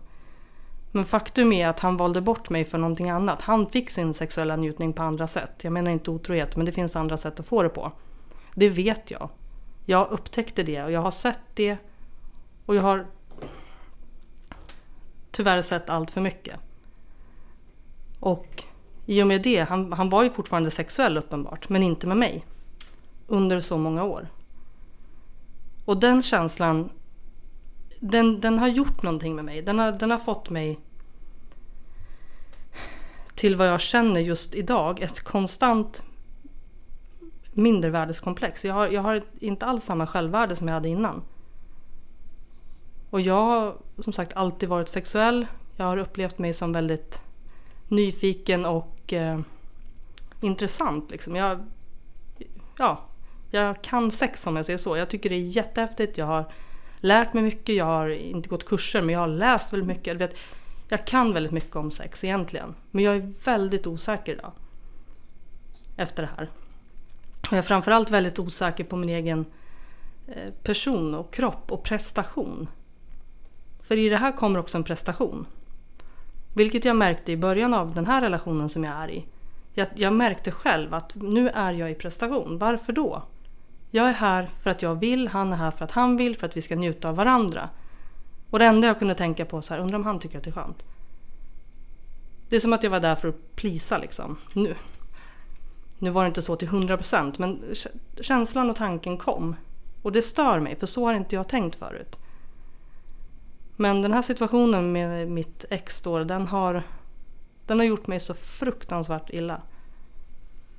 Men 0.92 1.04
faktum 1.04 1.52
är 1.52 1.68
att 1.68 1.80
han 1.80 1.96
valde 1.96 2.20
bort 2.20 2.50
mig 2.50 2.64
för 2.64 2.78
någonting 2.78 3.10
annat. 3.10 3.42
Han 3.42 3.66
fick 3.66 3.90
sin 3.90 4.14
sexuella 4.14 4.56
njutning 4.56 4.92
på 4.92 5.02
andra 5.02 5.26
sätt. 5.26 5.64
Jag 5.64 5.72
menar 5.72 5.90
inte 5.90 6.10
otrohet, 6.10 6.56
men 6.56 6.66
det 6.66 6.72
finns 6.72 6.96
andra 6.96 7.16
sätt 7.16 7.40
att 7.40 7.46
få 7.46 7.62
det 7.62 7.68
på. 7.68 7.92
Det 8.54 8.68
vet 8.68 9.10
jag. 9.10 9.28
Jag 9.84 10.10
upptäckte 10.10 10.62
det 10.62 10.84
och 10.84 10.92
jag 10.92 11.00
har 11.00 11.10
sett 11.10 11.40
det. 11.54 11.76
Och 12.66 12.76
jag 12.76 12.82
har 12.82 13.06
tyvärr 15.30 15.62
sett 15.62 15.90
allt 15.90 16.10
för 16.10 16.20
mycket. 16.20 16.60
Och 18.20 18.64
i 19.06 19.22
och 19.22 19.26
med 19.26 19.42
det, 19.42 19.60
han, 19.60 19.92
han 19.92 20.10
var 20.10 20.22
ju 20.22 20.30
fortfarande 20.30 20.70
sexuell 20.70 21.16
uppenbart, 21.16 21.68
men 21.68 21.82
inte 21.82 22.06
med 22.06 22.16
mig. 22.16 22.46
Under 23.26 23.60
så 23.60 23.78
många 23.78 24.04
år. 24.04 24.28
Och 25.84 26.00
den 26.00 26.22
känslan, 26.22 26.90
den, 28.00 28.40
den 28.40 28.58
har 28.58 28.68
gjort 28.68 29.02
någonting 29.02 29.36
med 29.36 29.44
mig. 29.44 29.62
Den 29.62 29.78
har, 29.78 29.92
den 29.92 30.10
har 30.10 30.18
fått 30.18 30.50
mig 30.50 30.78
till 33.34 33.56
vad 33.56 33.68
jag 33.68 33.80
känner 33.80 34.20
just 34.20 34.54
idag. 34.54 35.00
Ett 35.00 35.20
konstant 35.22 36.02
mindervärdeskomplex. 37.52 38.64
Jag 38.64 38.74
har, 38.74 38.88
jag 38.88 39.02
har 39.02 39.22
inte 39.38 39.66
alls 39.66 39.84
samma 39.84 40.06
självvärde 40.06 40.56
som 40.56 40.68
jag 40.68 40.74
hade 40.74 40.88
innan. 40.88 41.22
Och 43.10 43.20
jag 43.20 43.44
har 43.44 43.76
som 43.98 44.12
sagt 44.12 44.36
alltid 44.36 44.68
varit 44.68 44.88
sexuell. 44.88 45.46
Jag 45.76 45.84
har 45.84 45.96
upplevt 45.96 46.38
mig 46.38 46.54
som 46.54 46.72
väldigt 46.72 47.22
nyfiken 47.90 48.64
och 48.66 49.12
eh, 49.12 49.40
intressant. 50.40 51.10
Liksom. 51.10 51.36
Jag, 51.36 51.66
ja, 52.78 53.04
jag 53.50 53.82
kan 53.82 54.10
sex 54.10 54.46
om 54.46 54.56
jag 54.56 54.66
säger 54.66 54.78
så. 54.78 54.96
Jag 54.96 55.08
tycker 55.08 55.30
det 55.30 55.36
är 55.36 55.40
jättehäftigt. 55.40 56.18
Jag 56.18 56.26
har 56.26 56.52
lärt 57.00 57.32
mig 57.32 57.42
mycket. 57.42 57.74
Jag 57.74 57.84
har 57.84 58.08
inte 58.08 58.48
gått 58.48 58.66
kurser 58.66 59.02
men 59.02 59.12
jag 59.12 59.20
har 59.20 59.28
läst 59.28 59.72
väldigt 59.72 59.86
mycket. 59.86 60.06
Jag, 60.06 60.14
vet, 60.14 60.36
jag 60.88 61.06
kan 61.06 61.32
väldigt 61.32 61.52
mycket 61.52 61.76
om 61.76 61.90
sex 61.90 62.24
egentligen. 62.24 62.74
Men 62.90 63.04
jag 63.04 63.16
är 63.16 63.32
väldigt 63.44 63.86
osäker 63.86 64.32
idag. 64.32 64.52
Efter 65.96 66.22
det 66.22 66.28
här. 66.36 66.50
Och 67.40 67.52
jag 67.52 67.58
är 67.58 67.62
framförallt 67.62 68.10
väldigt 68.10 68.38
osäker 68.38 68.84
på 68.84 68.96
min 68.96 69.08
egen 69.08 69.44
eh, 70.26 70.52
person 70.62 71.14
och 71.14 71.32
kropp 71.32 71.72
och 71.72 71.82
prestation. 71.82 72.68
För 73.82 73.96
i 73.96 74.08
det 74.08 74.16
här 74.16 74.32
kommer 74.32 74.58
också 74.58 74.78
en 74.78 74.84
prestation. 74.84 75.46
Vilket 76.54 76.84
jag 76.84 76.96
märkte 76.96 77.32
i 77.32 77.36
början 77.36 77.74
av 77.74 77.94
den 77.94 78.06
här 78.06 78.20
relationen 78.20 78.68
som 78.68 78.84
jag 78.84 78.94
är 78.94 79.10
i. 79.10 79.24
Jag, 79.74 79.88
jag, 79.94 80.12
märkte 80.12 80.50
själv 80.50 80.94
att 80.94 81.14
nu 81.14 81.48
är 81.48 81.72
jag 81.72 81.90
i 81.90 81.94
prestation. 81.94 82.58
Varför 82.58 82.92
då? 82.92 83.22
Jag 83.90 84.08
är 84.08 84.12
här 84.12 84.50
för 84.62 84.70
att 84.70 84.82
jag 84.82 84.94
vill, 84.94 85.28
han 85.28 85.52
är 85.52 85.56
här 85.56 85.70
för 85.70 85.84
att 85.84 85.90
han 85.90 86.16
vill, 86.16 86.36
för 86.36 86.46
att 86.46 86.56
vi 86.56 86.60
ska 86.60 86.76
njuta 86.76 87.08
av 87.08 87.16
varandra. 87.16 87.68
Och 88.50 88.58
det 88.58 88.64
enda 88.64 88.86
jag 88.86 88.98
kunde 88.98 89.14
tänka 89.14 89.44
på 89.44 89.62
så 89.62 89.74
här, 89.74 89.80
undrar 89.80 89.98
om 89.98 90.04
han 90.04 90.18
tycker 90.18 90.38
att 90.38 90.44
det 90.44 90.50
är 90.50 90.54
skönt. 90.54 90.84
Det 92.48 92.56
är 92.56 92.60
som 92.60 92.72
att 92.72 92.82
jag 92.82 92.90
var 92.90 93.00
där 93.00 93.14
för 93.14 93.28
att 93.28 93.56
plisa 93.56 93.98
liksom. 93.98 94.36
Nu, 94.52 94.74
nu 95.98 96.10
var 96.10 96.22
det 96.22 96.28
inte 96.28 96.42
så 96.42 96.56
till 96.56 96.68
100% 96.68 97.34
men 97.38 97.64
känslan 98.20 98.70
och 98.70 98.76
tanken 98.76 99.18
kom. 99.18 99.56
Och 100.02 100.12
det 100.12 100.22
stör 100.22 100.60
mig 100.60 100.76
för 100.76 100.86
så 100.86 101.06
har 101.06 101.14
inte 101.14 101.34
jag 101.34 101.48
tänkt 101.48 101.76
förut. 101.76 102.19
Men 103.80 104.02
den 104.02 104.12
här 104.12 104.22
situationen 104.22 104.92
med 104.92 105.28
mitt 105.28 105.64
ex 105.70 106.00
då, 106.00 106.24
den 106.24 106.46
har, 106.46 106.82
den 107.66 107.78
har 107.78 107.86
gjort 107.86 108.06
mig 108.06 108.20
så 108.20 108.34
fruktansvärt 108.34 109.30
illa. 109.30 109.62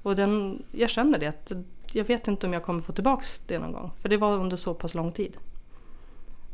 Och 0.01 0.15
den, 0.15 0.63
jag 0.71 0.89
känner 0.89 1.19
det, 1.19 1.27
att 1.27 1.51
jag 1.91 2.05
vet 2.05 2.27
inte 2.27 2.47
om 2.47 2.53
jag 2.53 2.63
kommer 2.63 2.81
få 2.81 2.93
tillbaks 2.93 3.39
det 3.39 3.59
någon 3.59 3.71
gång. 3.71 3.91
För 4.01 4.09
det 4.09 4.17
var 4.17 4.37
under 4.37 4.57
så 4.57 4.73
pass 4.73 4.93
lång 4.93 5.11
tid. 5.11 5.37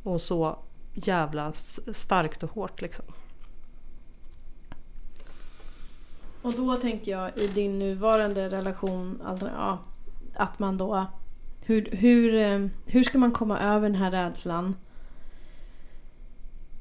Och 0.04 0.22
så 0.22 0.60
jävla 0.94 1.54
starkt 1.92 2.44
och 2.44 2.51
hårt 2.51 2.82
liksom. 2.82 3.06
Och 6.42 6.54
då 6.54 6.75
tänker 6.75 7.12
jag 7.12 7.38
i 7.38 7.48
din 7.48 7.80
nuvarande 7.80 8.50
relation, 8.50 9.22
alltså, 9.25 9.50
ja, 9.56 9.80
att 10.36 10.60
man 10.60 10.77
då... 10.77 11.06
Hur, 11.62 11.89
hur, 11.92 12.36
eh, 12.36 12.68
hur 12.86 13.04
ska 13.04 13.18
man 13.18 13.32
komma 13.32 13.60
över 13.60 13.89
den 13.89 14.01
här 14.01 14.12
rädslan? 14.12 14.75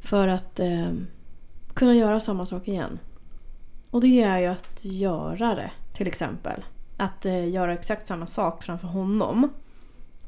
För 0.06 0.28
att 0.28 0.60
eh, 0.60 0.92
kunna 1.74 1.94
göra 1.94 2.20
samma 2.20 2.46
sak 2.46 2.68
igen. 2.68 2.98
Och 3.90 4.00
det 4.00 4.22
är 4.22 4.38
ju 4.38 4.46
att 4.46 4.84
göra 4.84 5.54
det, 5.54 5.70
till 5.92 6.06
exempel. 6.06 6.64
Att 6.96 7.26
eh, 7.26 7.48
göra 7.48 7.72
exakt 7.74 8.06
samma 8.06 8.26
sak 8.26 8.62
framför 8.64 8.88
honom. 8.88 9.48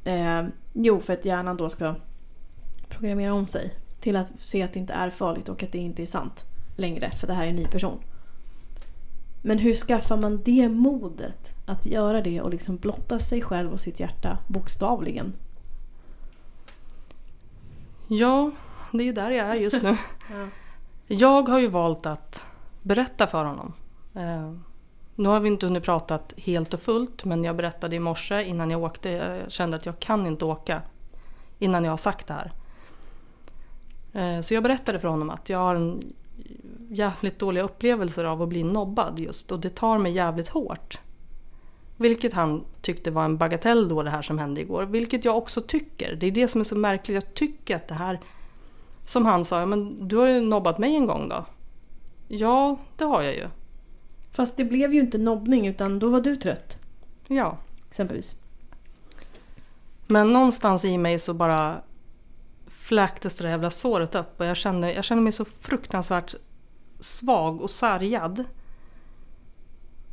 Eh, 0.05 0.47
jo, 0.73 1.01
för 1.01 1.13
att 1.13 1.25
hjärnan 1.25 1.57
då 1.57 1.71
ska 1.71 1.95
programmera 2.89 3.35
om 3.35 3.47
sig 3.47 3.75
till 4.01 4.17
att 4.17 4.33
se 4.39 4.63
att 4.63 4.73
det 4.73 4.79
inte 4.79 4.93
är 4.93 5.11
farligt 5.11 5.49
och 5.49 5.63
att 5.63 5.73
det 5.73 5.79
inte 5.79 6.03
är 6.03 6.07
sant 6.07 6.45
längre, 6.77 7.11
för 7.11 7.27
det 7.27 7.33
här 7.33 7.45
är 7.45 7.51
en 7.51 7.57
ny 7.57 7.67
person. 7.67 7.99
Men 9.43 9.59
hur 9.59 9.75
skaffar 9.75 10.17
man 10.17 10.43
det 10.45 10.69
modet 10.69 11.55
att 11.67 11.87
göra 11.87 12.21
det 12.21 12.41
och 12.41 12.51
liksom 12.51 12.77
blotta 12.77 13.19
sig 13.19 13.43
själv 13.43 13.73
och 13.73 13.81
sitt 13.81 14.01
hjärta 14.01 14.39
bokstavligen? 14.47 15.33
Ja, 18.09 18.51
det 18.93 19.03
är 19.03 19.07
ju 19.07 19.13
där 19.13 19.31
jag 19.31 19.47
är 19.47 19.55
just 19.55 19.83
nu. 19.83 19.97
ja. 20.31 20.47
Jag 21.07 21.49
har 21.49 21.59
ju 21.59 21.69
valt 21.69 22.07
att 22.07 22.47
berätta 22.83 23.27
för 23.27 23.45
honom. 23.45 23.73
Eh, 24.15 24.53
nu 25.15 25.29
har 25.29 25.41
vi 25.41 25.49
inte 25.49 25.67
hunnit 25.67 25.85
prata 25.85 26.19
helt 26.37 26.75
och 26.75 26.81
fullt 26.81 27.25
men 27.25 27.45
jag 27.45 27.57
berättade 27.57 27.97
i 27.97 28.01
morse 28.01 28.45
innan 28.45 28.71
jag 28.71 28.83
åkte. 28.83 29.11
Jag 29.11 29.53
kände 29.53 29.77
att 29.77 29.87
jag 29.87 30.01
kan 30.01 30.27
inte 30.27 30.45
åka 30.45 30.83
innan 31.59 31.85
jag 31.85 31.93
har 31.93 31.97
sagt 31.97 32.27
det 32.27 32.35
här. 32.35 32.53
Eh, 34.13 34.43
så 34.43 34.55
jag 34.55 34.63
berättade 34.63 35.01
för 35.01 35.09
honom 35.09 35.31
att 35.31 35.49
jag 35.49 35.59
har 35.59 35.75
en 35.75 36.15
jävligt 36.89 37.39
dåliga 37.39 37.65
upplevelser 37.65 38.25
av 38.25 38.43
att 38.43 38.49
bli 38.49 38.63
nobbad 38.65 39.19
just 39.19 39.53
och 39.53 39.61
det 39.61 39.75
tar 39.75 39.99
mig 39.99 40.13
jävligt 40.13 40.49
hårt. 40.49 40.99
Vilket 41.97 42.33
han 42.33 42.65
tyckte 42.81 43.11
var 43.11 43.25
en 43.25 43.39
bagatell 43.39 43.89
då 43.89 44.03
det 44.03 44.11
här 44.11 44.23
som 44.23 44.39
hände 44.39 44.61
igår. 44.61 44.83
Vilket 44.83 45.25
jag 45.25 45.37
också 45.37 45.61
tycker. 45.61 46.15
Det 46.15 46.27
är 46.27 46.31
det 46.31 46.49
som 46.49 46.61
är 46.61 46.65
så 46.65 46.77
märkligt. 46.77 47.15
Jag 47.15 47.35
tycker 47.35 47.77
att 47.77 47.89
det 47.89 47.95
här 47.95 48.21
som 49.09 49.27
han 49.27 49.45
sa, 49.45 49.67
men 49.67 50.09
du 50.09 50.17
har 50.17 50.27
ju 50.27 50.41
nobbat 50.41 50.79
mig 50.79 50.97
en 50.97 51.07
gång 51.07 51.29
då. 51.29 51.45
Ja, 52.29 52.77
det 52.97 53.05
har 53.05 53.23
jag 53.23 53.35
ju. 53.35 53.49
Fast 54.33 54.57
det 54.57 54.65
blev 54.65 54.95
ju 54.95 55.01
inte 55.01 55.19
nobbning 55.19 55.67
utan 55.67 55.99
då 55.99 56.09
var 56.09 56.21
du 56.21 56.37
trött. 56.37 56.79
Ja. 57.27 57.57
Exempelvis. 57.89 58.41
Men 60.07 60.33
någonstans 60.33 60.85
i 60.85 60.99
mig 60.99 61.19
så 61.19 61.35
bara 61.35 61.81
fläktes 62.67 63.37
det 63.37 63.45
där 63.45 63.51
jävla 63.51 63.71
såret 63.71 64.15
upp 64.15 64.41
och 64.41 64.47
jag 64.47 64.57
kände, 64.57 64.93
jag 64.93 65.05
kände 65.05 65.23
mig 65.23 65.33
så 65.33 65.45
fruktansvärt 65.45 66.35
svag 67.01 67.61
och 67.61 67.71
sargad. 67.71 68.45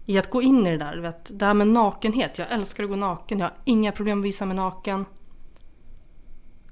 I 0.05 0.17
att 0.17 0.29
gå 0.29 0.41
in 0.41 0.67
i 0.67 0.71
det 0.71 0.77
där. 0.77 0.97
Vet, 0.97 1.39
det 1.39 1.45
här 1.45 1.53
med 1.53 1.67
nakenhet. 1.67 2.37
Jag 2.37 2.51
älskar 2.51 2.83
att 2.83 2.89
gå 2.89 2.95
naken. 2.95 3.39
Jag 3.39 3.45
har 3.45 3.55
inga 3.65 3.91
problem 3.91 4.19
att 4.19 4.25
visa 4.25 4.45
mig 4.45 4.55
naken. 4.55 5.05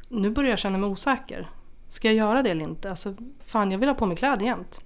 Nu 0.07 0.29
börjar 0.29 0.49
jag 0.49 0.59
känna 0.59 0.77
mig 0.77 0.89
osäker. 0.89 1.49
Ska 1.93 2.07
jag 2.07 2.15
göra 2.15 2.43
det 2.43 2.49
eller 2.49 2.65
inte? 2.65 2.89
Alltså, 2.89 3.15
fan, 3.45 3.71
jag 3.71 3.79
vill 3.79 3.89
ha 3.89 3.95
på 3.95 4.05
mig 4.05 4.17
kläder 4.17 4.45
jämt. 4.45 4.81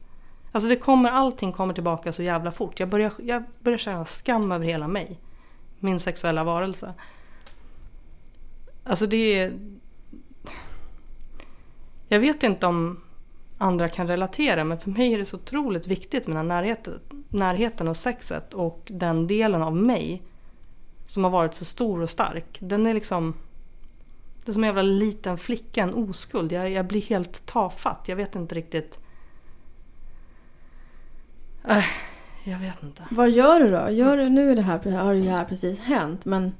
Alltså 0.52 0.70
det 0.70 0.76
kommer, 0.76 1.10
allting 1.10 1.52
kommer 1.52 1.74
tillbaka 1.74 2.14
så 2.14 2.24
jävla 2.24 2.52
fort. 2.52 2.80
Jag 2.80 2.90
börjar, 2.90 3.14
jag 3.18 3.44
börjar 3.60 3.78
känna 3.78 4.06
skam 4.06 4.52
över 4.52 4.66
hela 4.66 4.88
mig. 4.88 5.20
Min 5.80 6.00
sexuella 6.00 6.44
varelse. 6.44 6.94
Alltså 8.84 9.08
det 9.08 9.40
är... 9.40 9.60
Jag 12.08 12.20
vet 12.20 12.44
inte 12.44 12.68
om 12.68 13.02
andra 13.58 13.90
kan 13.90 14.08
relatera 14.08 14.64
men 14.64 14.80
för 14.80 14.90
mig 14.90 15.14
är 15.14 15.18
det 15.18 15.26
så 15.26 15.38
otroligt 15.38 15.88
viktigt 15.88 16.28
med 16.28 16.36
den 16.36 16.52
här 16.52 16.62
närheten, 16.62 17.00
närheten 17.30 17.88
och 17.88 17.98
sexet 17.98 18.54
och 18.54 18.88
den 18.92 19.28
delen 19.28 19.64
av 19.64 19.76
mig 19.76 20.22
som 21.06 21.24
har 21.24 21.32
varit 21.32 21.56
så 21.56 21.66
stor 21.66 22.02
och 22.02 22.10
stark. 22.10 22.58
Den 22.62 22.88
är 22.88 22.94
liksom... 22.94 23.34
Det 24.48 24.52
är 24.52 24.54
som 24.54 24.64
en 24.64 24.68
jävla 24.68 24.82
liten 24.82 25.38
flicka, 25.38 25.84
en 25.84 25.94
oskuld. 25.94 26.52
Jag, 26.52 26.70
jag 26.70 26.88
blir 26.88 27.02
helt 27.02 27.46
tafatt. 27.46 28.08
Jag 28.08 28.16
vet 28.16 28.36
inte 28.36 28.56
riktigt. 28.56 29.00
Äh, 31.70 31.84
jag 32.44 32.60
vet 32.60 32.84
inte. 32.84 33.04
Vad 33.12 33.30
gör 33.30 33.60
du 33.60 33.72
då? 33.72 33.90
Gör 33.90 34.18
du, 34.18 34.30
nu 34.30 34.52
är 34.52 34.56
det 34.56 34.62
här, 34.62 34.92
har 34.92 35.14
det 35.14 35.30
här 35.30 35.46
precis 35.46 35.80
hänt 35.80 36.26
men 36.26 36.56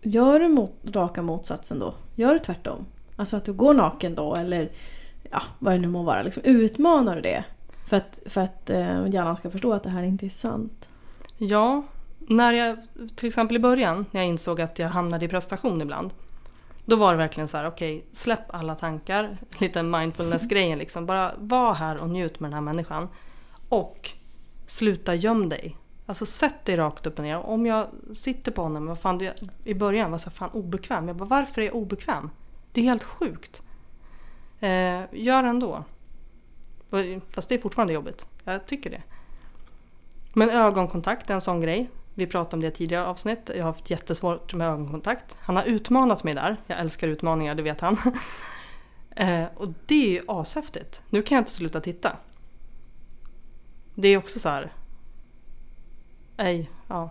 gör 0.00 0.40
du 0.40 0.48
mot, 0.48 0.72
raka 0.84 1.22
motsatsen 1.22 1.78
då? 1.78 1.94
Gör 2.14 2.32
du 2.32 2.38
tvärtom? 2.38 2.86
Alltså 3.16 3.36
att 3.36 3.44
du 3.44 3.52
går 3.52 3.74
naken 3.74 4.14
då 4.14 4.34
eller 4.34 4.70
ja, 5.30 5.42
vad 5.58 5.74
det 5.74 5.78
nu 5.78 5.88
må 5.88 6.02
vara. 6.02 6.22
Liksom, 6.22 6.42
utmanar 6.46 7.16
du 7.16 7.22
det? 7.22 7.44
För 7.86 7.96
att, 7.96 8.22
för 8.26 8.40
att 8.40 8.70
eh, 8.70 9.06
hjärnan 9.08 9.36
ska 9.36 9.50
förstå 9.50 9.72
att 9.72 9.82
det 9.82 9.90
här 9.90 10.02
inte 10.02 10.26
är 10.26 10.30
sant. 10.30 10.88
Ja, 11.38 11.82
när 12.18 12.52
jag 12.52 12.76
till 13.16 13.28
exempel 13.28 13.56
i 13.56 13.60
början 13.60 14.06
när 14.10 14.20
jag 14.20 14.28
insåg 14.28 14.60
att 14.60 14.78
jag 14.78 14.88
hamnade 14.88 15.24
i 15.24 15.28
prestation 15.28 15.82
ibland. 15.82 16.10
Då 16.84 16.96
var 16.96 17.12
det 17.12 17.18
verkligen 17.18 17.48
så 17.48 17.56
här, 17.56 17.66
okej, 17.66 17.96
okay, 17.96 18.08
släpp 18.12 18.54
alla 18.54 18.74
tankar. 18.74 19.36
Lite 19.58 19.82
mindfulness-grejen 19.82 20.78
liksom. 20.78 21.06
Bara 21.06 21.34
var 21.38 21.74
här 21.74 22.02
och 22.02 22.10
njut 22.10 22.40
med 22.40 22.50
den 22.50 22.54
här 22.54 22.60
människan. 22.60 23.08
Och 23.68 24.10
sluta 24.66 25.14
göm 25.14 25.48
dig. 25.48 25.76
Alltså 26.06 26.26
sätt 26.26 26.64
dig 26.64 26.76
rakt 26.76 27.06
upp 27.06 27.18
och 27.18 27.24
ner. 27.24 27.38
Om 27.38 27.66
jag 27.66 27.86
sitter 28.14 28.52
på 28.52 28.62
honom, 28.62 28.86
vad 28.86 28.98
fan, 28.98 29.30
i 29.64 29.74
början 29.74 30.10
var 30.10 30.14
jag 30.14 30.20
så 30.20 30.30
fan 30.30 30.50
obekväm. 30.50 31.08
Jag 31.08 31.16
bara, 31.16 31.28
varför 31.28 31.60
är 31.62 31.66
jag 31.66 31.74
obekväm? 31.74 32.30
Det 32.72 32.80
är 32.80 32.84
helt 32.84 33.04
sjukt. 33.04 33.62
Eh, 34.60 35.02
gör 35.12 35.44
ändå. 35.44 35.84
Fast 37.30 37.48
det 37.48 37.54
är 37.54 37.58
fortfarande 37.58 37.92
jobbigt. 37.92 38.26
Jag 38.44 38.66
tycker 38.66 38.90
det. 38.90 39.02
Men 40.32 40.50
ögonkontakt 40.50 41.30
är 41.30 41.34
en 41.34 41.40
sån 41.40 41.60
grej. 41.60 41.90
Vi 42.14 42.26
pratade 42.26 42.56
om 42.56 42.60
det 42.60 42.70
tidigare 42.70 43.06
avsnitt. 43.06 43.50
Jag 43.54 43.64
har 43.64 43.72
haft 43.72 43.90
jättesvårt 43.90 44.54
med 44.54 44.68
ögonkontakt. 44.68 45.36
Han 45.40 45.56
har 45.56 45.64
utmanat 45.64 46.24
mig 46.24 46.34
där. 46.34 46.56
Jag 46.66 46.80
älskar 46.80 47.08
utmaningar, 47.08 47.54
det 47.54 47.62
vet 47.62 47.80
han. 47.80 47.96
eh, 49.16 49.44
och 49.56 49.68
det 49.86 50.06
är 50.06 50.10
ju 50.10 50.22
ashäftigt. 50.28 51.02
Nu 51.10 51.22
kan 51.22 51.36
jag 51.36 51.40
inte 51.40 51.50
sluta 51.50 51.80
titta. 51.80 52.16
Det 53.94 54.08
är 54.08 54.18
också 54.18 54.38
så 54.38 54.48
här. 54.48 54.72
Nej, 56.36 56.70
ja. 56.88 57.10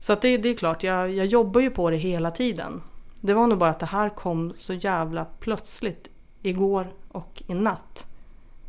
Så 0.00 0.12
att 0.12 0.22
det, 0.22 0.36
det 0.38 0.48
är 0.48 0.54
klart, 0.54 0.82
jag, 0.82 1.10
jag 1.10 1.26
jobbar 1.26 1.60
ju 1.60 1.70
på 1.70 1.90
det 1.90 1.96
hela 1.96 2.30
tiden. 2.30 2.82
Det 3.20 3.34
var 3.34 3.46
nog 3.46 3.58
bara 3.58 3.70
att 3.70 3.80
det 3.80 3.86
här 3.86 4.08
kom 4.08 4.52
så 4.56 4.74
jävla 4.74 5.26
plötsligt 5.40 6.08
igår 6.42 6.92
och 7.08 7.42
i 7.46 7.54
natt. 7.54 8.06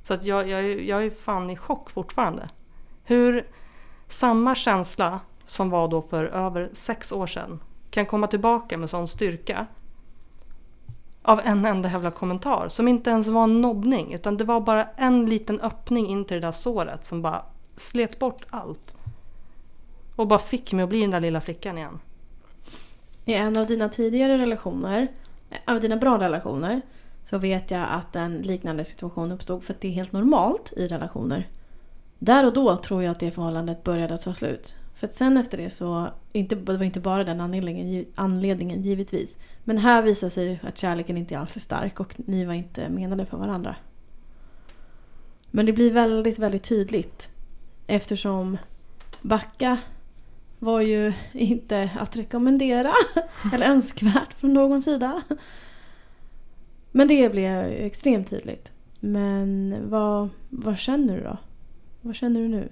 Så 0.03 0.13
att 0.13 0.25
jag, 0.25 0.49
jag, 0.49 0.81
jag 0.81 1.05
är 1.05 1.09
fan 1.09 1.49
i 1.49 1.55
chock 1.55 1.89
fortfarande. 1.89 2.49
Hur 3.03 3.47
samma 4.07 4.55
känsla 4.55 5.19
som 5.45 5.69
var 5.69 5.87
då 5.87 6.01
för 6.01 6.25
över 6.25 6.69
sex 6.73 7.11
år 7.11 7.27
sedan 7.27 7.59
kan 7.89 8.05
komma 8.05 8.27
tillbaka 8.27 8.77
med 8.77 8.89
sån 8.89 9.07
styrka 9.07 9.67
av 11.21 11.39
en 11.39 11.65
enda 11.65 11.91
jävla 11.91 12.11
kommentar 12.11 12.67
som 12.69 12.87
inte 12.87 13.09
ens 13.09 13.27
var 13.27 13.43
en 13.43 13.61
nobbning 13.61 14.13
utan 14.13 14.37
det 14.37 14.43
var 14.43 14.61
bara 14.61 14.87
en 14.95 15.25
liten 15.25 15.59
öppning 15.59 16.07
in 16.07 16.25
till 16.25 16.41
det 16.41 16.47
där 16.47 16.51
såret 16.51 17.05
som 17.05 17.21
bara 17.21 17.45
slet 17.77 18.19
bort 18.19 18.45
allt. 18.49 18.95
Och 20.15 20.27
bara 20.27 20.39
fick 20.39 20.73
mig 20.73 20.83
att 20.83 20.89
bli 20.89 21.01
den 21.01 21.11
där 21.11 21.19
lilla 21.19 21.41
flickan 21.41 21.77
igen. 21.77 21.99
I 23.25 23.33
en 23.33 23.57
av 23.57 23.67
dina 23.67 23.89
tidigare 23.89 24.37
relationer, 24.37 25.07
eh, 25.49 25.73
av 25.73 25.81
dina 25.81 25.97
bra 25.97 26.19
relationer, 26.19 26.81
så 27.23 27.37
vet 27.37 27.71
jag 27.71 27.87
att 27.89 28.15
en 28.15 28.37
liknande 28.37 28.85
situation 28.85 29.31
uppstod 29.31 29.63
för 29.63 29.73
att 29.73 29.81
det 29.81 29.87
är 29.87 29.91
helt 29.91 30.11
normalt 30.11 30.73
i 30.77 30.87
relationer. 30.87 31.47
Där 32.19 32.45
och 32.45 32.53
då 32.53 32.77
tror 32.77 33.03
jag 33.03 33.11
att 33.11 33.19
det 33.19 33.31
förhållandet 33.31 33.83
började 33.83 34.17
ta 34.17 34.33
slut. 34.33 34.75
För 34.95 35.07
att 35.07 35.15
sen 35.15 35.37
efter 35.37 35.57
det 35.57 35.69
så, 35.69 36.07
inte, 36.31 36.55
det 36.55 36.77
var 36.77 36.85
inte 36.85 36.99
bara 36.99 37.23
den 37.23 37.41
anledningen, 37.41 38.05
anledningen 38.15 38.81
givetvis. 38.81 39.37
Men 39.63 39.77
här 39.77 40.01
visar 40.01 40.29
sig 40.29 40.59
att 40.63 40.77
kärleken 40.77 41.17
inte 41.17 41.39
alls 41.39 41.55
är 41.55 41.59
stark 41.59 41.99
och 41.99 42.13
ni 42.15 42.45
var 42.45 42.53
inte 42.53 42.89
menade 42.89 43.25
för 43.25 43.37
varandra. 43.37 43.75
Men 45.51 45.65
det 45.65 45.73
blir 45.73 45.91
väldigt, 45.91 46.39
väldigt 46.39 46.63
tydligt. 46.63 47.29
Eftersom 47.87 48.57
Backa 49.21 49.77
var 50.59 50.81
ju 50.81 51.13
inte 51.31 51.89
att 51.99 52.15
rekommendera 52.15 52.93
eller 53.53 53.69
önskvärt 53.69 54.33
från 54.33 54.53
någon 54.53 54.81
sida. 54.81 55.21
Men 56.91 57.07
det 57.07 57.31
blev 57.31 57.65
extremt 57.65 58.29
tydligt. 58.29 58.71
Men 58.99 59.75
vad, 59.89 60.29
vad 60.49 60.77
känner 60.77 61.17
du 61.17 61.23
då? 61.23 61.37
Vad 62.05 62.15
känner 62.15 62.41
du 62.41 62.47
nu? 62.47 62.69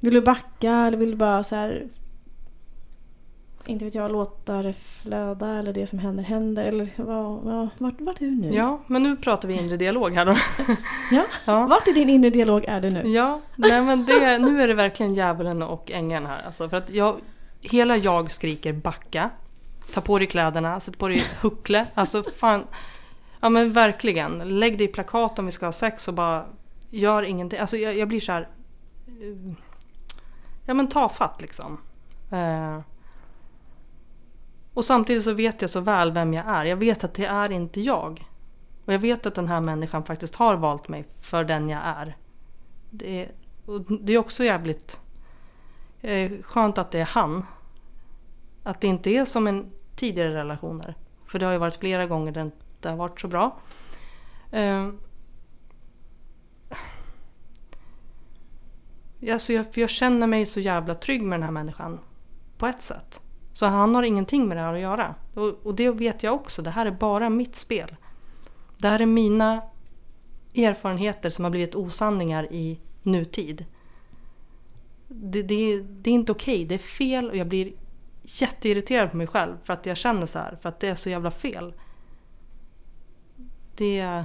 Vill 0.00 0.14
du 0.14 0.20
backa 0.20 0.72
eller 0.72 0.96
vill 0.96 1.10
du 1.10 1.16
bara 1.16 1.44
så 1.44 1.56
här, 1.56 1.88
Inte 3.66 3.84
vet 3.84 3.94
jag, 3.94 4.12
låta 4.12 4.62
det 4.62 4.72
flöda 4.72 5.58
eller 5.58 5.72
det 5.72 5.86
som 5.86 5.98
händer 5.98 6.22
händer? 6.22 6.64
Eller 6.64 6.84
liksom, 6.84 7.06
vad, 7.06 7.40
vad, 7.40 7.68
vart, 7.78 8.00
vart 8.00 8.20
är 8.20 8.26
du 8.26 8.34
nu? 8.34 8.54
Ja, 8.54 8.80
men 8.86 9.02
nu 9.02 9.16
pratar 9.16 9.48
vi 9.48 9.54
inre 9.54 9.76
dialog 9.76 10.14
här 10.14 10.24
då. 10.24 10.36
ja, 11.12 11.26
ja. 11.44 11.66
vart 11.66 11.88
i 11.88 11.92
din 11.92 12.08
inre 12.08 12.30
dialog 12.30 12.64
är 12.68 12.80
du 12.80 12.90
nu? 12.90 13.08
Ja, 13.08 13.40
nej 13.56 13.82
men 13.82 14.04
det, 14.04 14.38
nu 14.38 14.62
är 14.62 14.68
det 14.68 14.74
verkligen 14.74 15.14
djävulen 15.14 15.62
och 15.62 15.90
ängeln 15.90 16.26
här. 16.26 16.42
Alltså, 16.46 16.68
för 16.68 16.76
att 16.76 16.90
jag, 16.90 17.16
hela 17.60 17.96
jag 17.96 18.30
skriker 18.30 18.72
backa. 18.72 19.30
Ta 19.94 20.00
på 20.00 20.18
dig 20.18 20.26
kläderna, 20.26 20.80
sätt 20.80 20.98
på 20.98 21.08
dig 21.08 21.22
huckle. 21.40 21.86
Alltså 21.94 22.22
fan. 22.36 22.64
Ja 23.40 23.48
men 23.48 23.72
verkligen. 23.72 24.58
Lägg 24.58 24.78
dig 24.78 24.86
i 24.86 24.92
plakat 24.92 25.38
om 25.38 25.46
vi 25.46 25.52
ska 25.52 25.66
ha 25.66 25.72
sex 25.72 26.08
och 26.08 26.14
bara 26.14 26.46
gör 26.90 27.22
ingenting. 27.22 27.58
Alltså 27.58 27.76
jag, 27.76 27.96
jag 27.96 28.08
blir 28.08 28.20
så 28.20 28.32
här, 28.32 28.48
eh, 29.06 29.54
Ja 30.70 30.74
men 30.74 30.88
tafatt 30.88 31.40
liksom. 31.40 31.80
Eh, 32.30 32.80
och 34.74 34.84
samtidigt 34.84 35.24
så 35.24 35.32
vet 35.32 35.62
jag 35.62 35.70
så 35.70 35.80
väl 35.80 36.12
vem 36.12 36.34
jag 36.34 36.46
är. 36.46 36.64
Jag 36.64 36.76
vet 36.76 37.04
att 37.04 37.14
det 37.14 37.26
är 37.26 37.52
inte 37.52 37.80
jag. 37.80 38.28
Och 38.84 38.92
jag 38.92 38.98
vet 38.98 39.26
att 39.26 39.34
den 39.34 39.48
här 39.48 39.60
människan 39.60 40.04
faktiskt 40.04 40.34
har 40.34 40.56
valt 40.56 40.88
mig 40.88 41.04
för 41.20 41.44
den 41.44 41.68
jag 41.68 41.82
är. 41.84 42.16
Det 42.90 43.22
är, 43.22 43.32
det 44.00 44.12
är 44.12 44.18
också 44.18 44.44
jävligt 44.44 45.00
eh, 46.00 46.32
skönt 46.42 46.78
att 46.78 46.90
det 46.90 47.00
är 47.00 47.04
han. 47.04 47.46
Att 48.62 48.80
det 48.80 48.86
inte 48.86 49.10
är 49.10 49.24
som 49.24 49.46
en 49.46 49.70
tidigare 49.96 50.34
relationer. 50.34 50.94
För 51.26 51.38
det 51.38 51.46
har 51.46 51.52
ju 51.52 51.58
varit 51.58 51.76
flera 51.76 52.06
gånger 52.06 52.32
det 52.32 52.40
inte 52.40 52.88
har 52.88 52.96
varit 52.96 53.20
så 53.20 53.28
bra. 53.28 53.58
Eh, 54.50 54.88
Alltså 59.28 59.52
jag, 59.52 59.66
jag 59.74 59.90
känner 59.90 60.26
mig 60.26 60.46
så 60.46 60.60
jävla 60.60 60.94
trygg 60.94 61.22
med 61.22 61.38
den 61.38 61.44
här 61.44 61.52
människan. 61.52 62.00
På 62.58 62.66
ett 62.66 62.82
sätt. 62.82 63.20
Så 63.52 63.66
han 63.66 63.94
har 63.94 64.02
ingenting 64.02 64.48
med 64.48 64.56
det 64.56 64.60
här 64.60 64.74
att 64.74 64.80
göra. 64.80 65.14
Och, 65.34 65.66
och 65.66 65.74
det 65.74 65.90
vet 65.90 66.22
jag 66.22 66.34
också. 66.34 66.62
Det 66.62 66.70
här 66.70 66.86
är 66.86 66.90
bara 66.90 67.30
mitt 67.30 67.56
spel. 67.56 67.96
Det 68.78 68.88
här 68.88 69.00
är 69.00 69.06
mina 69.06 69.62
erfarenheter 70.54 71.30
som 71.30 71.44
har 71.44 71.50
blivit 71.50 71.74
osanningar 71.74 72.52
i 72.52 72.80
nutid. 73.02 73.64
Det, 75.08 75.42
det, 75.42 75.80
det 75.80 76.10
är 76.10 76.14
inte 76.14 76.32
okej. 76.32 76.54
Okay. 76.54 76.66
Det 76.66 76.74
är 76.74 76.78
fel 76.78 77.30
och 77.30 77.36
jag 77.36 77.48
blir 77.48 77.72
jätteirriterad 78.22 79.10
på 79.10 79.16
mig 79.16 79.26
själv 79.26 79.56
för 79.64 79.72
att 79.72 79.86
jag 79.86 79.96
känner 79.96 80.26
så 80.26 80.38
här. 80.38 80.58
För 80.62 80.68
att 80.68 80.80
det 80.80 80.88
är 80.88 80.94
så 80.94 81.10
jävla 81.10 81.30
fel. 81.30 81.72
Det... 83.76 84.24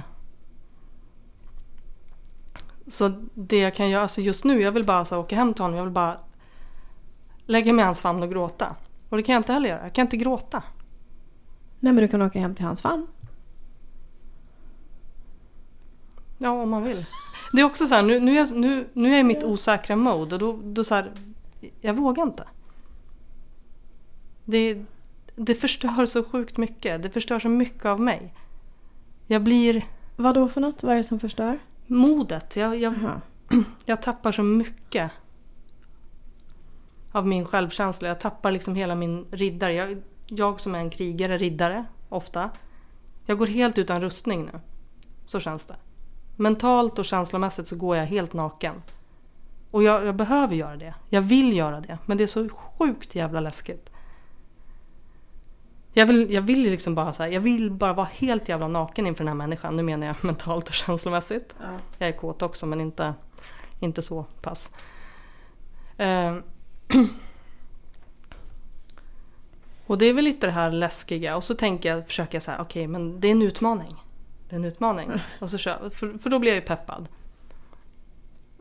Så 2.88 3.12
det 3.34 3.58
jag 3.58 3.74
kan 3.74 3.90
göra, 3.90 4.02
alltså 4.02 4.20
just 4.20 4.44
nu, 4.44 4.60
jag 4.60 4.72
vill 4.72 4.84
bara 4.84 5.04
så 5.04 5.18
åka 5.18 5.36
hem 5.36 5.54
till 5.54 5.62
honom, 5.62 5.76
jag 5.76 5.84
vill 5.84 5.92
bara 5.92 6.18
lägga 7.46 7.72
mig 7.72 7.82
i 7.82 7.86
hans 7.86 8.00
famn 8.00 8.22
och 8.22 8.30
gråta. 8.30 8.76
Och 9.08 9.16
det 9.16 9.22
kan 9.22 9.32
jag 9.32 9.40
inte 9.40 9.52
heller 9.52 9.68
göra, 9.68 9.82
jag 9.82 9.92
kan 9.92 10.02
inte 10.02 10.16
gråta. 10.16 10.62
Nej 11.80 11.92
men 11.92 12.02
du 12.02 12.08
kan 12.08 12.22
åka 12.22 12.40
hem 12.40 12.54
till 12.54 12.64
hans 12.64 12.80
famn. 12.80 13.06
Ja, 16.38 16.50
om 16.50 16.70
man 16.70 16.82
vill. 16.82 17.06
Det 17.52 17.60
är 17.60 17.64
också 17.64 17.86
så 17.86 17.94
här, 17.94 18.02
nu, 18.02 18.20
nu, 18.20 18.32
är, 18.32 18.36
jag, 18.36 18.56
nu, 18.56 18.88
nu 18.92 19.08
är 19.08 19.12
jag 19.12 19.20
i 19.20 19.24
mitt 19.24 19.44
osäkra 19.44 19.96
mode 19.96 20.34
och 20.34 20.38
då, 20.38 20.58
då 20.62 20.84
så 20.84 20.94
här, 20.94 21.12
jag 21.80 21.94
vågar 21.94 22.22
inte. 22.22 22.44
Det, 24.44 24.84
det 25.36 25.54
förstör 25.54 26.06
så 26.06 26.24
sjukt 26.24 26.56
mycket, 26.56 27.02
det 27.02 27.10
förstör 27.10 27.38
så 27.38 27.48
mycket 27.48 27.84
av 27.84 28.00
mig. 28.00 28.34
Jag 29.26 29.42
blir... 29.42 29.84
Vad 30.16 30.34
då 30.34 30.48
för 30.48 30.60
något? 30.60 30.82
Vad 30.82 30.92
är 30.92 30.96
det 30.96 31.04
som 31.04 31.20
förstör? 31.20 31.58
Modet. 31.86 32.56
Jag, 32.56 32.78
jag, 32.78 32.94
jag 33.84 34.02
tappar 34.02 34.32
så 34.32 34.42
mycket 34.42 35.10
av 37.12 37.26
min 37.26 37.44
självkänsla. 37.44 38.08
Jag 38.08 38.20
tappar 38.20 38.50
liksom 38.50 38.74
hela 38.74 38.94
min 38.94 39.26
riddare. 39.30 39.72
Jag, 39.72 40.02
jag 40.26 40.60
som 40.60 40.74
är 40.74 40.78
en 40.78 40.90
krigare, 40.90 41.38
riddare, 41.38 41.84
ofta. 42.08 42.50
Jag 43.26 43.38
går 43.38 43.46
helt 43.46 43.78
utan 43.78 44.00
rustning 44.00 44.44
nu. 44.44 44.60
Så 45.26 45.40
känns 45.40 45.66
det. 45.66 45.76
Mentalt 46.36 46.98
och 46.98 47.04
känslomässigt 47.04 47.68
så 47.68 47.76
går 47.76 47.96
jag 47.96 48.06
helt 48.06 48.32
naken. 48.32 48.82
Och 49.70 49.82
jag, 49.82 50.06
jag, 50.06 50.16
behöver 50.16 50.54
göra 50.54 50.76
det. 50.76 50.94
Jag 51.08 51.22
vill 51.22 51.56
göra 51.56 51.80
det. 51.80 51.98
Men 52.06 52.18
det 52.18 52.24
är 52.24 52.28
så 52.28 52.48
sjukt 52.48 53.14
jävla 53.14 53.40
läskigt. 53.40 53.90
Jag 55.98 56.06
vill, 56.06 56.32
jag 56.32 56.42
vill 56.42 56.62
liksom 56.62 56.94
bara 56.94 57.12
så 57.12 57.22
här, 57.22 57.30
jag 57.30 57.40
vill 57.40 57.70
bara 57.70 57.92
vara 57.92 58.08
helt 58.12 58.48
jävla 58.48 58.68
naken 58.68 59.06
inför 59.06 59.24
den 59.24 59.28
här 59.28 59.34
människan. 59.34 59.76
Nu 59.76 59.82
menar 59.82 60.06
jag 60.06 60.16
mentalt 60.24 60.68
och 60.68 60.74
känslomässigt. 60.74 61.54
Ja. 61.60 61.78
Jag 61.98 62.08
är 62.08 62.12
kåt 62.12 62.42
också 62.42 62.66
men 62.66 62.80
inte, 62.80 63.14
inte 63.80 64.02
så 64.02 64.24
pass. 64.42 64.70
Uh, 66.00 66.38
Och 69.86 69.98
det 69.98 70.06
är 70.06 70.12
väl 70.12 70.24
lite 70.24 70.46
det 70.46 70.52
här 70.52 70.70
läskiga 70.70 71.36
och 71.36 71.44
så 71.44 71.54
tänker 71.54 71.88
jag, 71.88 72.06
försöker 72.06 72.34
jag 72.34 72.42
så 72.42 72.50
här, 72.50 72.60
okej 72.60 72.86
men 72.86 73.20
det 73.20 73.28
är 73.28 73.32
en 73.32 73.42
utmaning. 73.42 73.96
Det 74.48 74.54
är 74.54 74.58
en 74.58 74.64
utmaning. 74.64 75.10
Och 75.40 75.50
så 75.50 75.58
kör, 75.58 75.90
för, 75.90 76.18
för 76.18 76.30
då 76.30 76.38
blir 76.38 76.50
jag 76.50 76.60
ju 76.60 76.66
peppad. 76.66 77.08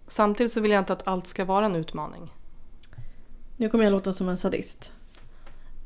Samtidigt 0.07 0.51
så 0.51 0.61
vill 0.61 0.71
jag 0.71 0.81
inte 0.81 0.93
att 0.93 1.07
allt 1.07 1.27
ska 1.27 1.45
vara 1.45 1.65
en 1.65 1.75
utmaning. 1.75 2.33
Nu 3.57 3.69
kommer 3.69 3.83
jag 3.83 3.91
låta 3.91 4.13
som 4.13 4.29
en 4.29 4.37
sadist. 4.37 4.91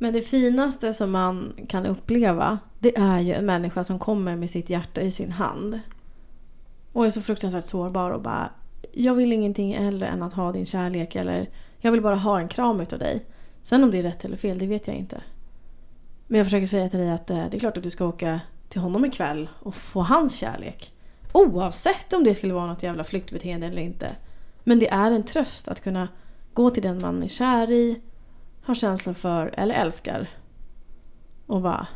Men 0.01 0.13
det 0.13 0.21
finaste 0.21 0.93
som 0.93 1.11
man 1.11 1.53
kan 1.67 1.85
uppleva 1.85 2.59
det 2.79 2.97
är 2.97 3.19
ju 3.19 3.33
en 3.33 3.45
människa 3.45 3.83
som 3.83 3.99
kommer 3.99 4.35
med 4.35 4.49
sitt 4.49 4.69
hjärta 4.69 5.01
i 5.01 5.11
sin 5.11 5.31
hand. 5.31 5.79
Och 6.93 7.05
är 7.05 7.09
så 7.09 7.21
fruktansvärt 7.21 7.63
sårbar 7.63 8.11
och 8.11 8.21
bara 8.21 8.49
Jag 8.91 9.15
vill 9.15 9.33
ingenting 9.33 9.77
hellre 9.77 10.07
än 10.07 10.23
att 10.23 10.33
ha 10.33 10.51
din 10.51 10.65
kärlek 10.65 11.15
eller 11.15 11.49
Jag 11.77 11.91
vill 11.91 12.01
bara 12.01 12.15
ha 12.15 12.39
en 12.39 12.47
kram 12.47 12.81
utav 12.81 12.99
dig. 12.99 13.25
Sen 13.61 13.83
om 13.83 13.91
det 13.91 13.97
är 13.97 14.03
rätt 14.03 14.25
eller 14.25 14.37
fel, 14.37 14.57
det 14.57 14.67
vet 14.67 14.87
jag 14.87 14.95
inte. 14.95 15.21
Men 16.27 16.37
jag 16.37 16.45
försöker 16.45 16.67
säga 16.67 16.89
till 16.89 16.99
dig 16.99 17.11
att 17.11 17.29
eh, 17.29 17.45
det 17.51 17.57
är 17.57 17.59
klart 17.59 17.77
att 17.77 17.83
du 17.83 17.91
ska 17.91 18.05
åka 18.05 18.39
till 18.69 18.81
honom 18.81 19.05
ikväll 19.05 19.49
och 19.59 19.75
få 19.75 20.01
hans 20.01 20.35
kärlek. 20.35 20.93
Oavsett 21.33 22.13
om 22.13 22.23
det 22.23 22.35
skulle 22.35 22.53
vara 22.53 22.67
något 22.67 22.83
jävla 22.83 23.03
flyktbeteende 23.03 23.67
eller 23.67 23.81
inte. 23.81 24.15
Men 24.63 24.79
det 24.79 24.89
är 24.89 25.11
en 25.11 25.23
tröst 25.23 25.67
att 25.67 25.83
kunna 25.83 26.07
gå 26.53 26.69
till 26.69 26.83
den 26.83 27.01
man 27.01 27.23
är 27.23 27.27
kär 27.27 27.71
i, 27.71 28.01
har 28.69 28.75
känslor 28.75 29.13
för 29.13 29.53
eller 29.57 29.75
älskar. 29.75 30.27
Och 31.45 31.61
bara 31.61 31.87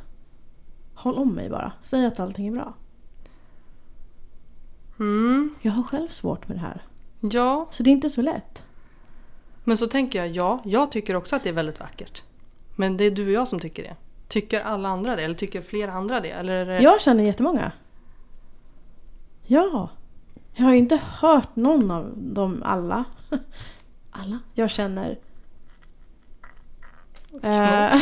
Håll 0.96 1.18
om 1.18 1.34
mig 1.34 1.50
bara. 1.50 1.72
Säg 1.82 2.06
att 2.06 2.20
allting 2.20 2.48
är 2.48 2.52
bra. 2.52 2.74
Mm, 5.00 5.56
Jag 5.62 5.72
har 5.72 5.84
själv 5.84 6.08
svårt 6.08 6.48
med 6.48 6.58
det 6.58 6.62
här. 6.62 6.82
ja. 7.20 7.68
Så 7.72 7.84
det 7.84 7.90
är 7.90 7.92
inte 7.92 8.10
så 8.10 8.22
lätt. 8.22 8.66
Men 9.64 9.78
så 9.78 9.88
tänker 9.88 10.20
jag, 10.20 10.28
ja, 10.30 10.62
jag 10.66 10.92
tycker 10.92 11.16
också 11.16 11.36
att 11.36 11.44
det 11.44 11.50
är 11.50 11.54
väldigt 11.54 11.80
vackert. 11.80 12.24
Men 12.76 12.98
det 12.98 13.04
är 13.04 13.12
du 13.12 13.26
och 13.26 13.32
jag 13.32 13.48
som 13.48 13.60
tycker 13.60 13.84
det. 13.84 13.96
Tycker 14.28 14.62
alla 14.62 14.90
andra 14.90 15.16
det? 15.16 15.24
Eller 15.24 15.36
tycker 15.36 15.62
flera 15.62 15.94
andra 15.94 16.20
det? 16.20 16.30
Eller 16.32 16.66
det... 16.66 16.80
Jag 16.82 17.02
känner 17.02 17.24
jättemånga. 17.24 17.72
Ja. 19.44 19.90
Jag 20.54 20.66
har 20.66 20.72
ju 20.72 20.78
inte 20.78 21.00
hört 21.20 21.56
någon 21.56 21.92
av 21.92 22.14
dem 22.18 22.64
alla. 22.66 23.04
Alla? 24.12 24.40
Jag 24.54 24.70
känner. 24.70 25.18
Eh, 27.44 27.96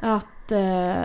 att 0.00 0.52
eh, 0.52 1.04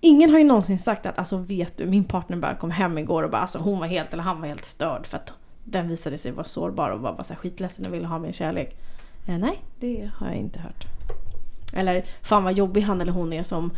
ingen 0.00 0.30
har 0.30 0.38
ju 0.38 0.44
någonsin 0.44 0.78
sagt 0.78 1.06
att 1.06 1.18
alltså 1.18 1.36
vet 1.36 1.76
du 1.76 1.86
min 1.86 2.04
partner 2.04 2.36
bara 2.36 2.54
kom 2.54 2.70
hem 2.70 2.98
igår 2.98 3.22
och 3.22 3.30
bara 3.30 3.42
alltså 3.42 3.58
hon 3.58 3.78
var 3.78 3.86
helt 3.86 4.12
eller 4.12 4.22
han 4.22 4.40
var 4.40 4.48
helt 4.48 4.64
störd 4.64 5.06
för 5.06 5.16
att 5.16 5.32
den 5.64 5.88
visade 5.88 6.18
sig 6.18 6.32
vara 6.32 6.44
sårbar 6.44 6.90
och 6.90 7.00
var 7.00 7.12
bara 7.12 7.24
så 7.24 7.34
här 7.34 7.40
skitledsen 7.40 7.86
och 7.86 7.94
ville 7.94 8.06
ha 8.06 8.18
min 8.18 8.32
kärlek. 8.32 8.76
Eh, 9.26 9.38
nej, 9.38 9.62
det 9.80 10.10
har 10.14 10.26
jag 10.26 10.36
inte 10.36 10.60
hört. 10.60 10.84
Eller 11.76 12.04
fan 12.22 12.44
vad 12.44 12.52
jobbig 12.52 12.80
han 12.80 13.00
eller 13.00 13.12
hon 13.12 13.32
är 13.32 13.42
som 13.42 13.70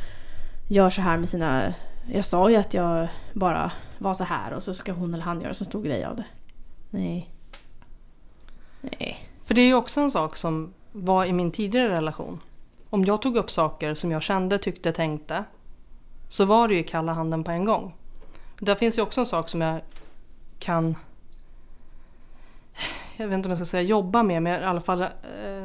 gör 0.68 0.90
så 0.90 1.00
här 1.00 1.18
med 1.18 1.28
sina... 1.28 1.74
Jag 2.12 2.24
sa 2.24 2.50
ju 2.50 2.56
att 2.56 2.74
jag 2.74 3.08
bara 3.32 3.72
var 3.98 4.14
så 4.14 4.24
här 4.24 4.52
och 4.52 4.62
så 4.62 4.74
ska 4.74 4.92
hon 4.92 5.14
eller 5.14 5.24
han 5.24 5.40
göra 5.40 5.54
så 5.54 5.64
stor 5.64 5.82
grej 5.82 6.04
av 6.04 6.16
det. 6.16 6.24
Nej. 6.90 7.30
Nej. 8.80 9.28
För 9.44 9.54
det 9.54 9.60
är 9.60 9.66
ju 9.66 9.74
också 9.74 10.00
en 10.00 10.10
sak 10.10 10.36
som 10.36 10.72
var 10.92 11.24
i 11.24 11.32
min 11.32 11.50
tidigare 11.50 11.88
relation. 11.88 12.40
Om 12.90 13.04
jag 13.04 13.22
tog 13.22 13.36
upp 13.36 13.50
saker 13.50 13.94
som 13.94 14.10
jag 14.10 14.22
kände, 14.22 14.58
tyckte, 14.58 14.92
tänkte 14.92 15.44
så 16.28 16.44
var 16.44 16.68
det 16.68 16.74
ju 16.74 16.82
kalla 16.82 17.12
handen 17.12 17.44
på 17.44 17.50
en 17.50 17.64
gång. 17.64 17.94
Där 18.58 18.74
finns 18.74 18.98
ju 18.98 19.02
också 19.02 19.20
en 19.20 19.26
sak 19.26 19.48
som 19.48 19.60
jag 19.60 19.80
kan 20.58 20.96
jag 23.16 23.28
vet 23.28 23.34
inte 23.34 23.46
om 23.46 23.50
jag 23.50 23.58
ska 23.58 23.66
säga 23.66 23.82
jobba 23.82 24.22
med, 24.22 24.42
men 24.42 24.62
i 24.62 24.64
alla 24.64 24.80
fall 24.80 25.02
eh, 25.02 25.08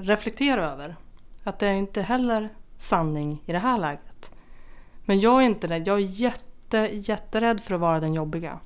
reflektera 0.01 0.71
över. 0.71 0.95
Att 1.43 1.59
det 1.59 1.67
är 1.67 1.73
inte 1.73 2.01
heller 2.01 2.49
sanning 2.77 3.41
i 3.45 3.51
det 3.51 3.59
här 3.59 3.77
läget. 3.77 4.31
Men 5.05 5.19
jag 5.19 5.41
är 5.41 5.45
inte 5.45 5.67
rädd. 5.67 5.87
Jag 5.87 5.97
är 5.97 6.01
jätte, 6.01 6.77
jätterädd 6.77 7.61
för 7.61 7.75
att 7.75 7.81
vara 7.81 7.99
den 7.99 8.13
jobbiga. 8.13 8.59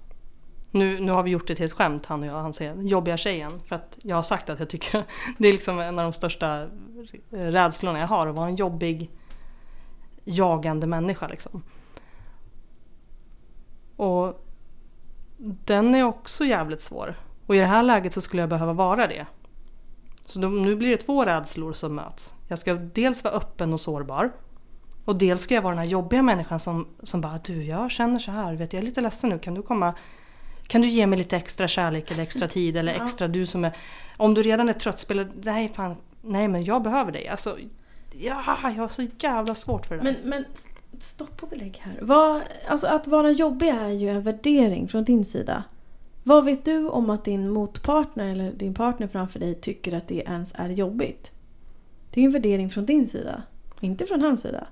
Nu, 0.71 0.99
nu 0.99 1.11
har 1.11 1.23
vi 1.23 1.31
gjort 1.31 1.47
det 1.47 1.55
till 1.55 1.65
ett 1.65 1.73
skämt 1.73 2.05
han 2.05 2.21
och 2.21 2.27
jag. 2.27 2.41
Han 2.41 2.53
säger 2.53 2.75
jobbiga 2.75 3.17
tjejen. 3.17 3.59
För 3.65 3.75
att 3.75 3.97
jag 4.01 4.15
har 4.15 4.23
sagt 4.23 4.49
att 4.49 4.59
jag 4.59 4.69
tycker 4.69 5.03
det 5.37 5.47
är 5.47 5.51
liksom 5.51 5.79
en 5.79 5.99
av 5.99 6.03
de 6.03 6.13
största 6.13 6.61
eh, 7.31 7.37
rädslorna 7.37 7.99
jag 7.99 8.07
har. 8.07 8.27
Att 8.27 8.35
vara 8.35 8.47
en 8.47 8.55
jobbig 8.55 9.11
jagande 10.23 10.87
människa 10.87 11.27
liksom. 11.27 11.63
Och 13.95 14.45
den 15.37 15.95
är 15.95 16.03
också 16.03 16.45
jävligt 16.45 16.81
svår. 16.81 17.15
Och 17.45 17.55
i 17.55 17.59
det 17.59 17.65
här 17.65 17.83
läget 17.83 18.13
så 18.13 18.21
skulle 18.21 18.41
jag 18.41 18.49
behöva 18.49 18.73
vara 18.73 19.07
det. 19.07 19.25
Så 20.25 20.39
då, 20.39 20.47
nu 20.47 20.75
blir 20.75 20.89
det 20.89 20.97
två 20.97 21.25
rädslor 21.25 21.73
som 21.73 21.95
möts. 21.95 22.33
Jag 22.47 22.59
ska 22.59 22.73
dels 22.73 23.23
vara 23.23 23.33
öppen 23.33 23.73
och 23.73 23.81
sårbar. 23.81 24.31
Och 25.05 25.15
dels 25.15 25.41
ska 25.41 25.55
jag 25.55 25.61
vara 25.61 25.75
den 25.75 25.83
här 25.83 25.89
jobbiga 25.89 26.21
människan 26.21 26.59
som, 26.59 26.87
som 27.03 27.21
bara 27.21 27.37
du 27.37 27.63
jag 27.63 27.91
känner 27.91 28.19
så 28.19 28.31
här, 28.31 28.55
vet 28.55 28.73
jag 28.73 28.81
är 28.81 28.85
lite 28.85 29.01
ledsen 29.01 29.29
nu, 29.29 29.39
kan 29.39 29.53
du 29.53 29.61
komma 29.61 29.93
kan 30.69 30.81
du 30.81 30.87
ge 30.87 31.07
mig 31.07 31.19
lite 31.19 31.37
extra 31.37 31.67
kärlek 31.67 32.11
eller 32.11 32.23
extra 32.23 32.47
tid 32.57 32.77
eller 32.77 32.93
Ja. 32.93 33.03
extra 33.03 33.27
du 33.27 33.45
som 33.45 33.65
är... 33.65 33.71
Om 34.17 34.33
du 34.33 34.43
redan 34.43 34.69
är 34.69 34.73
trött, 34.73 34.99
spelar 34.99 35.27
nej 35.43 35.71
fan, 35.75 35.95
nej 36.21 36.47
men 36.47 36.63
jag 36.63 36.81
behöver 36.83 37.11
dig. 37.11 37.27
Alltså, 37.27 37.57
ja, 38.11 38.57
jag 38.63 38.71
har 38.81 38.87
så 38.89 39.07
jävla 39.19 39.55
svårt 39.55 39.85
för 39.85 39.97
det 39.97 40.03
där. 40.03 40.15
Men, 40.21 40.29
men 40.29 40.45
st- 40.53 40.69
stopp 40.99 41.43
och 41.43 41.49
belägg 41.49 41.77
här. 41.81 41.97
Vad, 42.01 42.41
alltså 42.67 42.87
att 42.87 43.07
vara 43.07 43.31
jobbig 43.31 43.67
är 43.67 43.89
ju 43.89 44.09
en 44.09 44.21
värdering 44.21 44.87
från 44.87 45.03
din 45.03 45.25
sida. 45.25 45.63
Vad 46.23 46.45
vet 46.45 46.65
du 46.65 46.87
om 46.89 47.09
att 47.09 47.25
din 47.25 47.49
motpartner 47.49 48.27
eller 48.31 48.51
din 48.51 48.73
partner 48.73 49.07
framför 49.07 49.39
dig 49.39 49.55
tycker 49.55 49.93
att 49.97 50.07
det 50.07 50.15
ens 50.15 50.51
är 50.55 50.69
jobbigt? 50.69 51.31
Det 52.11 52.19
är 52.19 52.21
ju 52.21 52.25
en 52.25 52.31
värdering 52.31 52.69
från 52.69 52.85
din 52.85 53.07
sida. 53.07 53.43
Inte 53.79 54.05
från 54.05 54.21
hans 54.21 54.41
sida. 54.41 54.67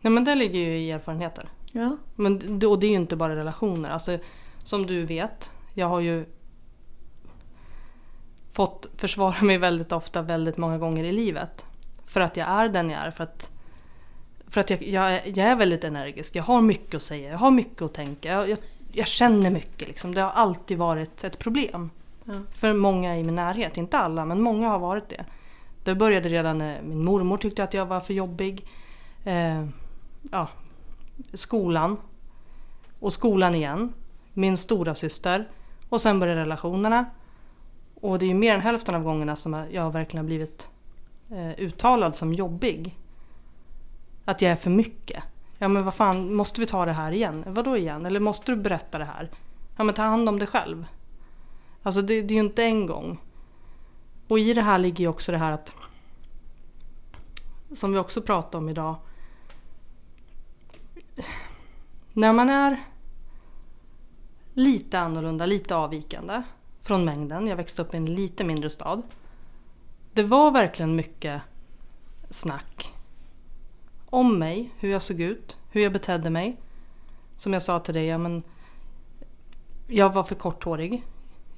Nej 0.00 0.10
men 0.12 0.24
det 0.24 0.34
ligger 0.34 0.58
ju 0.60 0.78
i 0.78 0.90
erfarenheter. 0.90 1.48
Ja. 1.72 1.96
Men 2.14 2.34
och 2.66 2.78
det 2.78 2.86
är 2.86 2.90
ju 2.90 2.96
inte 2.96 3.16
bara 3.16 3.36
relationer. 3.36 3.90
Alltså, 3.90 4.18
som 4.64 4.86
du 4.86 5.04
vet, 5.06 5.52
jag 5.74 5.86
har 5.88 6.00
ju 6.00 6.24
fått 8.52 8.86
försvara 8.96 9.42
mig 9.42 9.58
väldigt 9.58 9.92
ofta, 9.92 10.22
väldigt 10.22 10.56
många 10.56 10.78
gånger 10.78 11.04
i 11.04 11.12
livet. 11.12 11.66
För 12.06 12.20
att 12.20 12.36
jag 12.36 12.48
är 12.48 12.68
den 12.68 12.90
jag 12.90 13.00
är. 13.02 13.10
För 13.10 13.24
att, 13.24 13.50
för 14.48 14.60
att 14.60 14.70
jag, 14.70 14.82
jag, 14.82 15.12
är- 15.14 15.22
jag 15.38 15.38
är 15.48 15.56
väldigt 15.56 15.84
energisk. 15.84 16.36
Jag 16.36 16.42
har 16.42 16.60
mycket 16.60 16.94
att 16.94 17.02
säga, 17.02 17.30
jag 17.30 17.38
har 17.38 17.50
mycket 17.50 17.82
att 17.82 17.94
tänka. 17.94 18.28
Jag, 18.32 18.48
jag, 18.48 18.58
jag 18.92 19.06
känner 19.06 19.50
mycket. 19.50 19.88
Liksom. 19.88 20.14
Det 20.14 20.20
har 20.20 20.30
alltid 20.30 20.78
varit 20.78 21.24
ett 21.24 21.38
problem. 21.38 21.90
Ja. 22.24 22.32
För 22.52 22.72
många 22.72 23.16
i 23.18 23.22
min 23.22 23.34
närhet. 23.34 23.76
Inte 23.76 23.98
alla, 23.98 24.24
men 24.24 24.40
många 24.42 24.68
har 24.68 24.78
varit 24.78 25.08
det. 25.08 25.24
Det 25.84 25.94
började 25.94 26.28
redan 26.28 26.58
när 26.58 26.82
min 26.82 27.04
mormor 27.04 27.36
tyckte 27.36 27.64
att 27.64 27.74
jag 27.74 27.86
var 27.86 28.00
för 28.00 28.14
jobbig. 28.14 28.66
Eh, 29.24 29.66
ja, 30.30 30.48
skolan. 31.34 31.96
Och 33.00 33.12
skolan 33.12 33.54
igen. 33.54 33.92
Min 34.34 34.56
stora 34.56 34.94
syster 34.94 35.48
Och 35.88 36.00
sen 36.00 36.20
började 36.20 36.40
relationerna. 36.40 37.04
Och 37.94 38.18
det 38.18 38.24
är 38.24 38.28
ju 38.28 38.34
mer 38.34 38.54
än 38.54 38.60
hälften 38.60 38.94
av 38.94 39.02
gångerna 39.02 39.36
som 39.36 39.66
jag 39.70 39.92
verkligen 39.92 40.24
har 40.24 40.26
blivit 40.26 40.68
eh, 41.30 41.50
uttalad 41.58 42.14
som 42.14 42.32
jobbig. 42.32 42.98
Att 44.24 44.42
jag 44.42 44.52
är 44.52 44.56
för 44.56 44.70
mycket. 44.70 45.22
Ja 45.58 45.68
men 45.68 45.84
vad 45.84 45.94
fan, 45.94 46.34
måste 46.34 46.60
vi 46.60 46.66
ta 46.66 46.84
det 46.84 46.92
här 46.92 47.12
igen? 47.12 47.44
Vadå 47.46 47.76
igen? 47.76 48.06
Eller 48.06 48.20
måste 48.20 48.52
du 48.52 48.56
berätta 48.56 48.98
det 48.98 49.04
här? 49.04 49.30
Ja 49.76 49.84
men 49.84 49.94
ta 49.94 50.02
hand 50.02 50.28
om 50.28 50.38
dig 50.38 50.48
själv. 50.48 50.86
Alltså 51.82 52.02
det, 52.02 52.22
det 52.22 52.34
är 52.34 52.36
ju 52.36 52.44
inte 52.44 52.64
en 52.64 52.86
gång. 52.86 53.18
Och 54.28 54.38
i 54.38 54.54
det 54.54 54.62
här 54.62 54.78
ligger 54.78 55.04
ju 55.04 55.08
också 55.08 55.32
det 55.32 55.38
här 55.38 55.52
att 55.52 55.72
som 57.74 57.92
vi 57.92 57.98
också 57.98 58.22
pratade 58.22 58.56
om 58.56 58.68
idag. 58.68 58.96
När 62.12 62.32
man 62.32 62.50
är 62.50 62.84
lite 64.54 64.98
annorlunda, 64.98 65.46
lite 65.46 65.76
avvikande 65.76 66.42
från 66.82 67.04
mängden. 67.04 67.46
Jag 67.46 67.56
växte 67.56 67.82
upp 67.82 67.94
i 67.94 67.96
en 67.96 68.14
lite 68.14 68.44
mindre 68.44 68.70
stad. 68.70 69.02
Det 70.12 70.22
var 70.22 70.50
verkligen 70.50 70.96
mycket 70.96 71.42
snack 72.30 72.92
om 74.06 74.38
mig, 74.38 74.70
hur 74.78 74.90
jag 74.90 75.02
såg 75.02 75.20
ut, 75.20 75.56
hur 75.70 75.82
jag 75.82 75.92
betedde 75.92 76.30
mig. 76.30 76.56
Som 77.36 77.52
jag 77.52 77.62
sa 77.62 77.80
till 77.80 77.94
dig, 77.94 78.06
ja, 78.06 78.18
men 78.18 78.42
jag 79.86 80.12
var 80.12 80.22
för 80.22 80.34
korthårig. 80.34 81.04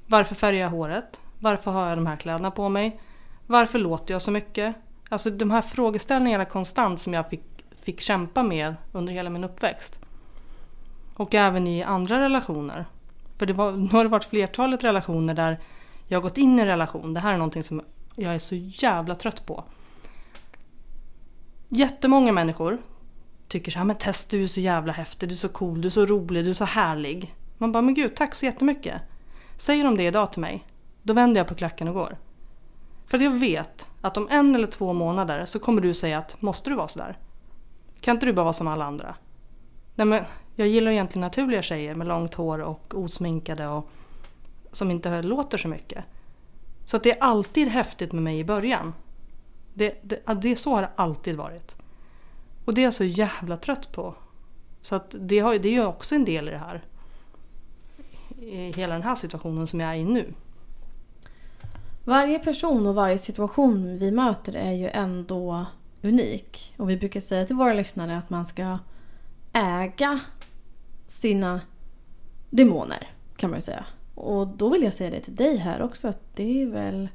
Varför 0.06 0.34
färgar 0.34 0.60
jag 0.60 0.70
håret? 0.70 1.20
Varför 1.38 1.70
har 1.70 1.88
jag 1.88 1.98
de 1.98 2.06
här 2.06 2.16
kläderna 2.16 2.50
på 2.50 2.68
mig? 2.68 3.00
Varför 3.46 3.78
låter 3.78 4.14
jag 4.14 4.22
så 4.22 4.30
mycket? 4.30 4.76
Alltså 5.08 5.30
de 5.30 5.50
här 5.50 5.62
frågeställningarna 5.62 6.44
konstant 6.44 7.00
som 7.00 7.14
jag 7.14 7.30
fick, 7.30 7.64
fick 7.82 8.00
kämpa 8.00 8.42
med 8.42 8.74
under 8.92 9.12
hela 9.12 9.30
min 9.30 9.44
uppväxt. 9.44 10.00
Och 11.16 11.34
även 11.34 11.66
i 11.66 11.82
andra 11.82 12.20
relationer. 12.20 12.86
För 13.38 13.46
det 13.46 13.52
var, 13.52 13.72
nu 13.72 13.88
har 13.88 14.04
det 14.04 14.10
varit 14.10 14.24
flertalet 14.24 14.84
relationer 14.84 15.34
där 15.34 15.60
jag 16.06 16.18
har 16.18 16.22
gått 16.22 16.38
in 16.38 16.58
i 16.58 16.62
en 16.62 16.66
relation. 16.68 17.14
Det 17.14 17.20
här 17.20 17.32
är 17.34 17.38
någonting 17.38 17.62
som 17.62 17.82
jag 18.14 18.34
är 18.34 18.38
så 18.38 18.54
jävla 18.54 19.14
trött 19.14 19.46
på. 19.46 19.64
Jättemånga 21.68 22.32
människor 22.32 22.78
tycker 23.48 23.72
så 23.72 23.78
här, 23.78 23.84
men 23.84 23.96
Tess 23.96 24.26
du 24.26 24.42
är 24.42 24.46
så 24.46 24.60
jävla 24.60 24.92
häftig, 24.92 25.28
du 25.28 25.34
är 25.34 25.38
så 25.38 25.48
cool, 25.48 25.80
du 25.80 25.88
är 25.88 25.90
så 25.90 26.06
rolig, 26.06 26.44
du 26.44 26.50
är 26.50 26.54
så 26.54 26.64
härlig. 26.64 27.34
Man 27.58 27.72
bara, 27.72 27.82
men 27.82 27.94
gud 27.94 28.16
tack 28.16 28.34
så 28.34 28.46
jättemycket. 28.46 29.02
Säger 29.56 29.84
de 29.84 29.96
det 29.96 30.02
idag 30.02 30.32
till 30.32 30.40
mig, 30.40 30.64
då 31.02 31.12
vänder 31.12 31.40
jag 31.40 31.48
på 31.48 31.54
klacken 31.54 31.88
och 31.88 31.94
går. 31.94 32.16
För 33.06 33.16
att 33.16 33.24
jag 33.24 33.30
vet 33.30 33.88
att 34.00 34.16
om 34.16 34.28
en 34.30 34.54
eller 34.54 34.66
två 34.66 34.92
månader 34.92 35.46
så 35.46 35.58
kommer 35.58 35.80
du 35.80 35.94
säga 35.94 36.18
att 36.18 36.42
måste 36.42 36.70
du 36.70 36.76
vara 36.76 36.88
sådär? 36.88 37.18
Kan 38.00 38.16
inte 38.16 38.26
du 38.26 38.32
bara 38.32 38.44
vara 38.44 38.52
som 38.52 38.68
alla 38.68 38.84
andra? 38.84 39.14
Nej 39.94 40.06
men 40.06 40.24
jag 40.56 40.68
gillar 40.68 40.90
egentligen 40.90 41.20
naturliga 41.20 41.62
tjejer 41.62 41.94
med 41.94 42.06
långt 42.06 42.34
hår 42.34 42.58
och 42.58 42.94
osminkade 42.94 43.66
och 43.68 43.88
som 44.72 44.90
inte 44.90 45.22
låter 45.22 45.58
så 45.58 45.68
mycket. 45.68 46.04
Så 46.86 46.96
att 46.96 47.02
det 47.02 47.12
är 47.12 47.22
alltid 47.22 47.68
häftigt 47.68 48.12
med 48.12 48.22
mig 48.22 48.38
i 48.38 48.44
början. 48.44 48.94
Det, 49.74 49.98
det, 50.02 50.34
det 50.42 50.56
så 50.56 50.70
har 50.74 50.82
det 50.82 50.90
alltid 50.96 51.36
varit. 51.36 51.76
Och 52.64 52.74
det 52.74 52.80
är 52.80 52.84
jag 52.84 52.94
så 52.94 53.04
jävla 53.04 53.56
trött 53.56 53.92
på. 53.92 54.14
Så 54.82 54.94
att 54.94 55.14
det, 55.20 55.38
har, 55.38 55.58
det 55.58 55.68
är 55.68 55.72
ju 55.72 55.86
också 55.86 56.14
en 56.14 56.24
del 56.24 56.48
i 56.48 56.50
det 56.50 56.58
här. 56.58 56.84
I 58.40 58.72
hela 58.72 58.94
den 58.94 59.02
här 59.02 59.14
situationen 59.14 59.66
som 59.66 59.80
jag 59.80 59.90
är 59.90 59.94
i 59.94 60.04
nu. 60.04 60.34
Varje 62.04 62.38
person 62.38 62.86
och 62.86 62.94
varje 62.94 63.18
situation 63.18 63.98
vi 63.98 64.10
möter 64.10 64.52
är 64.52 64.72
ju 64.72 64.88
ändå 64.88 65.66
unik. 66.02 66.74
Och 66.76 66.90
vi 66.90 66.96
brukar 66.96 67.20
säga 67.20 67.46
till 67.46 67.56
våra 67.56 67.72
lyssnare 67.72 68.18
att 68.18 68.30
man 68.30 68.46
ska 68.46 68.78
äga 69.52 70.20
sina 71.06 71.60
demoner, 72.50 73.08
kan 73.36 73.50
man 73.50 73.58
ju 73.58 73.62
säga. 73.62 73.84
Och 74.14 74.48
då 74.48 74.68
vill 74.68 74.82
jag 74.82 74.92
säga 74.92 75.10
det 75.10 75.20
till 75.20 75.34
dig 75.34 75.56
här 75.56 75.82
också 75.82 76.08
att 76.08 76.36
det 76.36 76.62
är 76.62 76.66
väl 76.66 77.08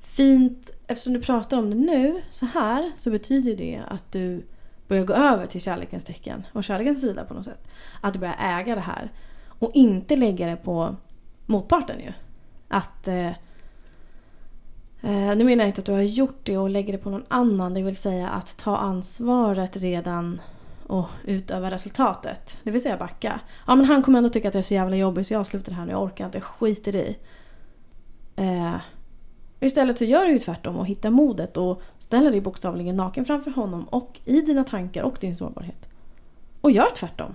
fint, 0.00 0.70
eftersom 0.86 1.12
du 1.12 1.20
pratar 1.20 1.58
om 1.58 1.70
det 1.70 1.76
nu 1.76 2.22
så 2.30 2.46
här 2.46 2.92
så 2.96 3.10
betyder 3.10 3.56
det 3.56 3.82
att 3.88 4.12
du 4.12 4.44
börjar 4.88 5.04
gå 5.04 5.14
över 5.14 5.46
till 5.46 5.60
kärlekens 5.60 6.04
tecken 6.04 6.46
och 6.52 6.64
kärlekens 6.64 7.00
sida 7.00 7.24
på 7.24 7.34
något 7.34 7.44
sätt. 7.44 7.68
Att 8.00 8.12
du 8.12 8.18
börjar 8.18 8.36
äga 8.40 8.74
det 8.74 8.80
här 8.80 9.12
och 9.46 9.70
inte 9.74 10.16
lägga 10.16 10.46
det 10.46 10.56
på 10.56 10.96
motparten 11.46 12.00
ju. 12.00 12.12
Att 12.68 13.08
eh, 13.08 13.28
eh 15.02 15.36
nu 15.36 15.44
menar 15.44 15.64
jag 15.64 15.68
inte 15.68 15.80
att 15.80 15.86
du 15.86 15.92
har 15.92 16.02
gjort 16.02 16.40
det 16.42 16.58
och 16.58 16.70
lägger 16.70 16.92
det 16.92 16.98
på 16.98 17.10
någon 17.10 17.26
annan. 17.28 17.74
Det 17.74 17.82
vill 17.82 17.96
säga 17.96 18.28
att 18.28 18.56
ta 18.56 18.76
ansvaret 18.76 19.76
redan 19.76 20.40
och 20.86 21.08
utöva 21.24 21.70
resultatet. 21.70 22.58
Det 22.62 22.70
vill 22.70 22.82
säga 22.82 22.96
backa. 22.96 23.40
Ja 23.66 23.74
men 23.74 23.84
han 23.84 24.02
kommer 24.02 24.18
ändå 24.18 24.30
tycka 24.30 24.48
att 24.48 24.54
jag 24.54 24.60
är 24.60 24.64
så 24.64 24.74
jävla 24.74 24.96
jobbig 24.96 25.26
så 25.26 25.34
jag 25.34 25.40
avslutar 25.40 25.72
det 25.72 25.76
här 25.76 25.86
nu. 25.86 25.92
Jag 25.92 26.02
orkar 26.02 26.26
inte. 26.26 26.38
jag 26.38 26.44
skiter 26.44 26.96
i. 26.96 27.18
Eh, 28.36 28.76
istället 29.60 29.98
så 29.98 30.04
gör 30.04 30.24
du 30.24 30.32
ju 30.32 30.38
tvärtom 30.38 30.76
och 30.76 30.86
hittar 30.86 31.10
modet 31.10 31.56
och 31.56 31.82
ställer 31.98 32.30
dig 32.30 32.40
bokstavligen 32.40 32.96
naken 32.96 33.24
framför 33.24 33.50
honom 33.50 33.84
och 33.84 34.20
i 34.24 34.40
dina 34.40 34.64
tankar 34.64 35.02
och 35.02 35.16
din 35.20 35.36
sårbarhet. 35.36 35.88
Och 36.60 36.70
gör 36.70 36.90
tvärtom. 36.96 37.34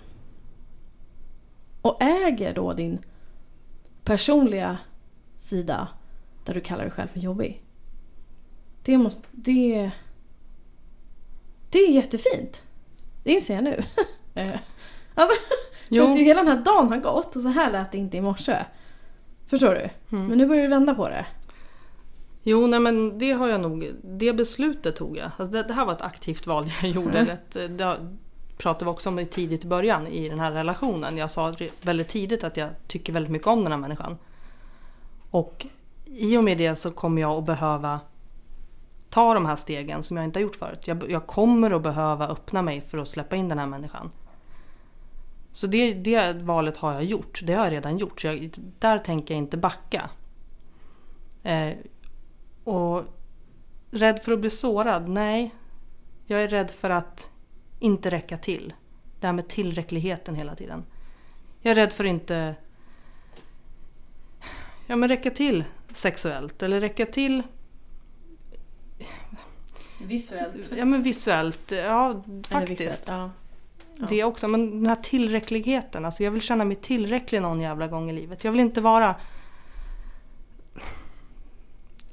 Och 1.82 2.02
äger 2.02 2.54
då 2.54 2.74
din 2.74 3.00
personliga 4.04 4.78
sida 5.34 5.88
där 6.46 6.54
du 6.54 6.62
kallar 6.62 6.84
dig 6.84 6.92
själv 6.92 7.08
för 7.08 7.20
jobbig. 7.20 7.64
Det 8.84 8.98
måste... 8.98 9.22
Det... 9.32 9.92
Det 11.70 11.80
är 11.80 11.92
jättefint. 11.92 12.66
Det 13.24 13.32
inser 13.32 13.56
jag 13.56 13.64
nu. 13.64 13.84
Eh, 14.34 14.60
alltså, 15.14 15.36
jo. 15.90 16.04
för 16.04 16.12
att 16.12 16.18
hela 16.18 16.44
den 16.44 16.58
här 16.58 16.64
dagen 16.64 16.88
har 16.88 16.98
gått 16.98 17.36
och 17.36 17.42
så 17.42 17.50
här 17.50 17.72
lät 17.72 17.92
det 17.92 17.98
inte 17.98 18.18
i 18.18 18.22
morse. 18.22 18.58
Förstår 19.48 19.74
du? 19.74 19.90
Mm. 20.18 20.28
Men 20.28 20.38
nu 20.38 20.46
börjar 20.46 20.64
du 20.64 20.70
vända 20.70 20.96
på 20.96 21.10
det. 21.10 21.26
Jo, 22.44 22.68
nej 22.68 22.80
men 22.80 23.20
det 23.20 23.32
har 23.32 23.48
jag 23.48 23.62
nog. 23.62 23.92
Det 24.04 24.34
beslutet 24.34 24.96
tog 24.96 25.18
jag. 25.18 25.32
Alltså 25.38 25.46
det, 25.46 25.64
det 25.64 25.74
här 25.74 25.86
var 25.86 25.94
ett 25.94 26.02
aktivt 26.02 26.48
val 26.48 26.72
jag 26.82 26.92
gjorde. 26.96 27.18
Mm. 27.18 27.26
Rätt, 27.26 27.78
det 27.78 27.98
pratade 28.58 28.86
vi 28.86 28.92
också 28.92 29.10
om 29.10 29.16
det 29.16 29.26
tidigt 29.26 29.64
i 29.64 29.68
början 29.68 30.08
i 30.08 30.30
den 30.30 30.40
här 30.40 30.52
relationen. 30.52 31.18
Jag 31.18 31.32
sa 31.32 31.54
väldigt 31.82 32.08
tidigt 32.08 32.44
att 32.44 32.58
jag 32.58 32.70
tycker 32.88 33.14
väldigt 33.14 33.32
mycket 33.32 33.48
om 33.48 33.64
den 33.64 33.72
här 33.72 33.80
människan. 33.80 34.18
Och 35.32 35.66
i 36.06 36.38
och 36.38 36.44
med 36.44 36.58
det 36.58 36.76
så 36.76 36.92
kommer 36.92 37.22
jag 37.22 37.38
att 37.38 37.46
behöva 37.46 38.00
ta 39.10 39.34
de 39.34 39.46
här 39.46 39.56
stegen 39.56 40.04
som 40.04 40.18
jag 40.18 40.24
inte 40.24 40.40
har 40.40 40.42
gjort 40.42 40.56
förut. 40.56 40.88
Jag, 40.88 41.12
jag 41.12 41.28
kommer 41.28 41.72
att 41.72 41.82
behöva 41.82 42.28
öppna 42.28 42.62
mig 42.62 42.82
för 42.82 42.98
att 42.98 43.08
släppa 43.08 43.36
in 43.36 43.50
den 43.50 43.60
här 43.60 43.66
människan. 43.66 44.12
Så 45.52 45.68
det, 45.68 45.94
det 45.94 46.34
valet 46.34 46.78
har 46.78 46.94
jag 46.94 47.04
gjort. 47.04 47.42
Det 47.44 47.54
har 47.54 47.64
jag 47.64 47.74
redan 47.74 47.98
gjort. 47.98 48.22
Så 48.22 48.28
jag, 48.28 48.52
där 48.80 48.98
tänker 48.98 49.34
jag 49.34 49.38
inte 49.38 49.58
backa. 49.58 50.10
Eh, 51.44 51.74
och 52.64 53.04
rädd 53.92 54.20
för 54.20 54.32
att 54.32 54.40
bli 54.40 54.50
sårad? 54.50 55.10
Nej. 55.10 55.56
Jag 56.26 56.44
är 56.44 56.48
rädd 56.48 56.72
för 56.72 56.90
att 56.90 57.30
inte 57.80 58.12
räcka 58.12 58.38
till. 58.38 58.74
Det 59.20 59.28
här 59.28 59.34
med 59.34 59.48
tillräckligheten 59.48 60.36
hela 60.36 60.56
tiden. 60.56 60.86
Jag 61.62 61.72
är 61.72 61.76
rädd 61.76 61.94
för 61.94 62.04
att 62.04 62.10
inte 62.10 62.56
ja, 64.88 64.96
men 64.96 65.10
räcka 65.10 65.32
till 65.32 65.64
sexuellt 65.92 66.64
eller 66.64 66.80
räcka 66.80 67.06
till 67.06 67.44
Visuellt? 70.00 70.72
Ja 70.78 70.86
men 70.86 71.04
visuellt, 71.04 71.72
ja 71.72 72.24
faktiskt. 72.50 72.82
Visuellt, 72.82 73.04
ja. 73.08 73.30
Ja. 74.00 74.06
Det 74.10 74.24
också, 74.24 74.48
men 74.48 74.72
den 74.72 74.88
här 74.88 74.96
tillräckligheten. 74.96 76.06
Alltså 76.06 76.24
jag 76.24 76.32
vill 76.32 76.42
känna 76.42 76.66
mig 76.66 76.76
tillräcklig 76.76 77.42
någon 77.42 77.62
jävla 77.62 77.88
gång 77.88 78.10
i 78.10 78.14
livet. 78.14 78.44
Jag 78.44 78.52
vill 78.52 78.62
inte 78.62 78.82
vara... 78.82 79.16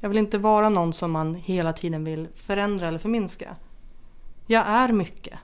Jag 0.01 0.09
vill 0.09 0.19
inte 0.19 0.39
vara 0.39 0.69
någon 0.69 0.93
som 0.93 1.13
man 1.13 1.35
hela 1.35 1.73
tiden 1.73 2.05
vill 2.05 2.29
förändra 2.35 2.89
eller 2.89 2.99
förminska. 2.99 3.57
Jag 4.47 4.67
är 4.67 4.93
mycket. 4.93 5.39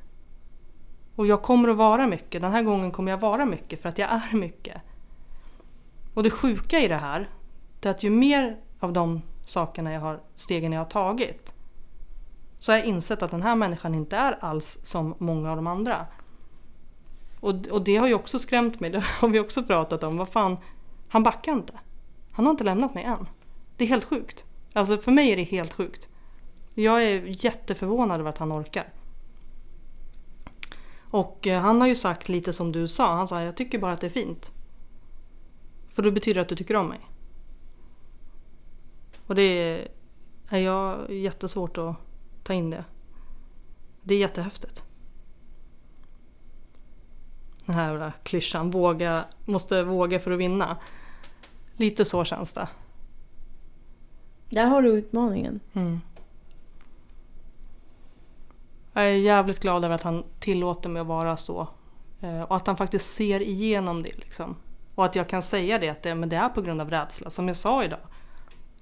Och 1.17 1.27
jag 1.27 1.43
kommer 1.43 1.69
att 1.69 1.77
vara 1.77 2.07
mycket. 2.07 2.43
Den 2.43 2.53
här 2.53 2.63
gången 2.63 2.91
kommer 2.91 3.11
jag 3.11 3.19
vara 3.19 3.45
mycket 3.45 3.83
för 3.83 3.89
att 3.89 3.99
jag 3.99 4.11
är 4.11 4.37
mycket. 4.37 4.83
Och 6.15 6.23
det 6.23 6.31
sjuka 6.31 6.81
i 6.81 6.89
det 6.89 6.97
här, 6.97 7.29
det 7.81 7.89
är 7.89 7.91
att 7.91 8.03
ju 8.03 8.11
mer 8.11 8.57
av 8.81 8.93
de 8.93 9.23
sakerna 9.45 9.93
jag 9.93 10.01
har, 10.01 10.21
stegen 10.35 10.73
jag 10.73 10.81
har 10.81 10.91
tagit, 10.91 11.55
så 12.63 12.73
har 12.73 12.79
jag 12.79 12.87
insett 12.87 13.23
att 13.23 13.31
den 13.31 13.43
här 13.43 13.57
människan 13.57 13.95
inte 13.95 14.17
är 14.17 14.39
alls 14.41 14.79
som 14.83 15.15
många 15.19 15.51
av 15.51 15.57
de 15.57 15.67
andra. 15.67 16.07
Och, 17.41 17.67
och 17.67 17.85
det 17.85 17.97
har 17.97 18.07
ju 18.07 18.15
också 18.15 18.39
skrämt 18.39 18.81
mig, 18.81 18.91
det 18.91 19.01
har 19.01 19.29
vi 19.29 19.41
också 19.41 19.63
pratat 19.63 20.03
om. 20.03 20.17
Vad 20.17 20.29
fan, 20.29 20.57
han 21.09 21.23
backar 21.23 21.53
inte. 21.53 21.73
Han 22.33 22.47
har 22.47 22.51
inte 22.51 22.65
lämnat 22.65 22.95
mig 22.95 23.05
än. 23.05 23.27
Det 23.77 23.85
är 23.85 23.89
helt 23.89 24.05
sjukt. 24.05 24.45
Alltså 24.73 24.99
för 24.99 25.13
mig 25.13 25.33
är 25.33 25.37
det 25.37 25.43
helt 25.43 25.73
sjukt. 25.73 26.09
Jag 26.75 27.03
är 27.03 27.45
jätteförvånad 27.45 28.21
över 28.21 28.31
att 28.31 28.39
han 28.39 28.53
orkar. 28.53 28.93
Och 31.01 31.47
eh, 31.47 31.61
han 31.61 31.81
har 31.81 31.89
ju 31.89 31.95
sagt 31.95 32.29
lite 32.29 32.53
som 32.53 32.73
du 32.73 32.89
sa. 32.89 33.15
Han 33.15 33.29
sa 33.29 33.43
jag 33.43 33.57
tycker 33.57 33.79
bara 33.79 33.93
att 33.93 34.01
det 34.01 34.07
är 34.07 34.11
fint. 34.11 34.51
För 35.93 36.03
det 36.03 36.13
betyder 36.13 36.41
att 36.41 36.49
du 36.49 36.57
tycker 36.57 36.77
om 36.77 36.89
mig. 36.89 37.01
Och 39.27 39.35
det 39.35 39.89
är 40.49 40.59
jag 40.59 41.13
jättesvårt 41.13 41.79
att 41.79 41.97
ta 42.43 42.53
in 42.53 42.71
det. 42.71 42.85
Det 44.03 44.15
är 44.15 44.19
jättehäftigt. 44.19 44.85
Den 47.67 47.75
här 47.75 47.89
jävla 47.89 48.13
klyschan, 48.23 48.71
våga, 48.71 49.25
måste 49.45 49.83
våga 49.83 50.21
för 50.21 50.31
att 50.31 50.39
vinna. 50.39 50.77
Lite 51.77 52.05
så 52.05 52.25
känns 52.25 52.53
det. 52.53 52.69
Där 54.49 54.67
har 54.67 54.83
du 54.83 54.91
utmaningen. 54.91 55.61
Mm. 55.73 56.01
Jag 58.93 59.05
är 59.05 59.09
jävligt 59.09 59.61
glad 59.61 59.85
över 59.85 59.95
att 59.95 60.03
han 60.03 60.25
tillåter 60.41 60.91
mig 60.91 61.01
att 61.01 61.07
vara 61.07 61.37
så. 61.37 61.69
Eh, 62.21 62.43
och 62.43 62.57
att 62.57 62.67
han 62.67 62.77
faktiskt 62.77 63.15
ser 63.15 63.43
igenom 63.43 64.03
det. 64.03 64.17
Liksom. 64.17 64.57
Och 64.95 65.05
att 65.05 65.17
jag 65.17 65.29
kan 65.29 65.43
säga 65.43 65.79
det, 65.79 65.89
att 65.89 66.03
det, 66.03 66.15
men 66.15 66.29
det 66.29 66.37
är 66.37 66.49
på 66.49 66.63
grund 66.63 66.81
av 66.81 66.91
rädsla. 66.91 67.31
Som 67.31 67.49
jag 67.49 67.57
sa 67.57 67.85
idag. 67.85 68.01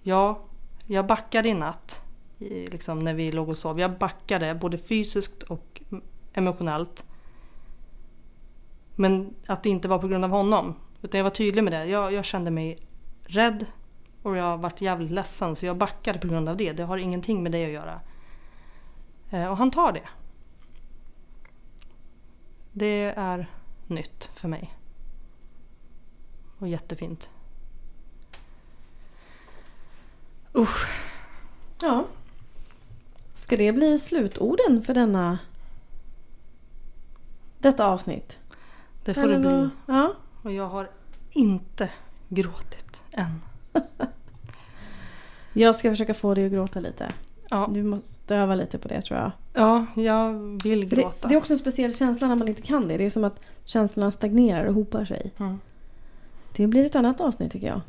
Ja, 0.03 0.39
jag 0.87 1.07
backade 1.07 1.49
i 1.49 1.55
natt 1.55 2.10
liksom 2.49 2.99
när 2.99 3.15
vi 3.15 3.33
låg 3.33 3.49
och 3.49 3.59
sov. 3.59 3.81
Jag 3.81 3.99
backade 3.99 4.55
både 4.55 4.79
fysiskt 4.79 5.43
och 5.43 5.81
emotionellt. 6.33 7.07
Men 8.95 9.35
att 9.47 9.63
det 9.63 9.69
inte 9.69 9.89
var 9.89 9.99
på 9.99 10.09
grund 10.09 10.25
av 10.25 10.31
honom. 10.31 10.75
Utan 11.03 11.19
jag 11.19 11.25
var 11.25 11.31
tydlig 11.31 11.65
med 11.65 11.73
det. 11.73 11.85
Jag, 11.85 12.13
jag 12.13 12.25
kände 12.25 12.51
mig 12.51 12.79
rädd 13.25 13.67
och 14.23 14.37
jag 14.37 14.59
varit 14.59 14.81
jävligt 14.81 15.11
ledsen 15.11 15.57
så 15.57 15.67
jag 15.67 15.77
backade 15.77 16.19
på 16.19 16.29
grund 16.29 16.49
av 16.49 16.57
det. 16.57 16.73
Det 16.73 16.83
har 16.83 16.99
ingenting 16.99 17.43
med 17.43 17.53
det 17.53 17.65
att 17.65 17.71
göra. 17.71 18.01
Eh, 19.31 19.47
och 19.47 19.57
han 19.57 19.71
tar 19.71 19.93
det. 19.93 20.09
Det 22.73 23.15
är 23.17 23.47
nytt 23.87 24.31
för 24.35 24.49
mig. 24.49 24.75
Och 26.59 26.69
jättefint. 26.69 27.31
Usch. 30.55 30.87
Ja. 31.81 32.05
Ska 33.41 33.57
det 33.57 33.73
bli 33.73 33.99
slutorden 33.99 34.83
för 34.83 34.95
denna 34.95 35.39
detta 37.59 37.87
avsnitt? 37.87 38.39
Det 39.05 39.15
får 39.15 39.29
det 39.29 39.39
bli. 39.39 39.69
Ja. 39.87 40.15
Och 40.43 40.53
jag 40.53 40.69
har 40.69 40.91
inte 41.31 41.91
gråtit 42.29 43.03
än. 43.11 43.41
jag 45.53 45.77
ska 45.77 45.91
försöka 45.91 46.15
få 46.15 46.35
dig 46.35 46.47
att 46.47 46.53
gråta 46.53 46.81
lite. 46.81 47.13
Ja. 47.51 47.71
Du 47.73 47.83
måste 47.83 48.37
öva 48.37 48.55
lite 48.55 48.79
på 48.79 48.89
det 48.89 49.03
tror 49.03 49.21
jag. 49.21 49.33
Ja, 49.55 49.87
jag 49.95 50.33
vill 50.63 50.89
gråta. 50.89 51.17
Det, 51.21 51.29
det, 51.29 51.35
är 51.35 51.39
också 51.39 51.53
en 51.53 51.59
speciell 51.59 51.95
känsla 51.95 52.29
när 52.29 52.37
man 52.37 52.49
inte 52.49 52.63
kan 52.63 52.89
det. 52.89 52.97
Det 52.97 53.05
är 53.05 53.11
som 53.11 53.25
att 53.25 53.41
känslorna 53.65 54.11
stagnerar 54.11 54.65
och 54.65 54.75
hopar 54.75 55.05
sig. 55.05 55.33
Mm. 55.39 55.61
Det 56.57 56.67
blir 56.67 56.87
ett 56.87 56.97
annat 56.97 57.21
avsnitt 57.21 57.53
tycker 57.53 57.67
jag. 57.67 57.81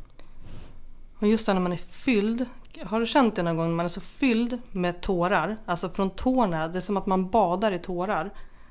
Och 1.19 1.27
just 1.27 1.45
det 1.45 1.53
när 1.53 1.61
man 1.61 1.73
är 1.73 1.77
fylld. 1.77 2.45
Har 2.83 2.99
du 2.99 3.05
känt 3.05 3.35
det 3.35 3.43
någon 3.43 3.57
gång 3.57 3.67
när 3.67 3.75
man 3.75 3.85
är 3.85 3.89
så 3.89 4.01
fylld 4.01 4.59
med 4.71 5.01
tårar? 5.01 5.57
Alltså 5.65 5.89
från 5.89 6.09
tårna. 6.09 6.67
Det 6.67 6.79
är 6.79 6.81
som 6.81 6.97
att 6.97 7.05
man 7.05 7.29
badar 7.29 7.71
i 7.71 7.79
tårar. 7.79 8.29